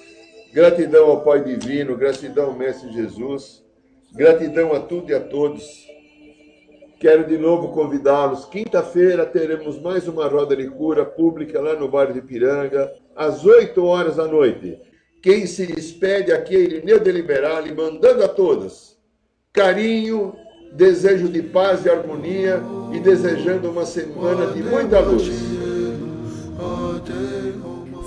Gratidão 0.53 1.11
ao 1.11 1.21
Pai 1.21 1.40
Divino, 1.45 1.97
gratidão 1.97 2.47
ao 2.47 2.55
Mestre 2.55 2.92
Jesus, 2.92 3.62
gratidão 4.12 4.73
a 4.73 4.81
tudo 4.81 5.12
e 5.12 5.14
a 5.14 5.21
todos. 5.21 5.87
Quero 6.99 7.25
de 7.25 7.38
novo 7.38 7.68
convidá-los. 7.68 8.47
Quinta-feira 8.47 9.25
teremos 9.25 9.81
mais 9.81 10.09
uma 10.09 10.27
roda 10.27 10.57
de 10.57 10.68
cura 10.71 11.05
pública 11.05 11.61
lá 11.61 11.77
no 11.77 11.88
bairro 11.88 12.14
de 12.14 12.21
Piranga, 12.21 12.92
às 13.14 13.45
8 13.47 13.85
horas 13.85 14.16
da 14.16 14.27
noite. 14.27 14.77
Quem 15.23 15.47
se 15.47 15.64
despede 15.68 16.33
aqui 16.33 16.57
é 16.57 16.61
Irineu 16.62 16.99
de 16.99 17.12
Liberale, 17.12 17.73
mandando 17.73 18.25
a 18.25 18.29
todos 18.29 18.99
carinho, 19.53 20.35
desejo 20.73 21.29
de 21.29 21.45
paz 21.45 21.87
e 21.87 21.90
harmonia 21.90 22.61
e 22.92 22.99
desejando 22.99 23.71
uma 23.71 23.87
semana 23.87 24.47
de 24.47 24.64
muita 24.64 24.99
luz. 24.99 25.62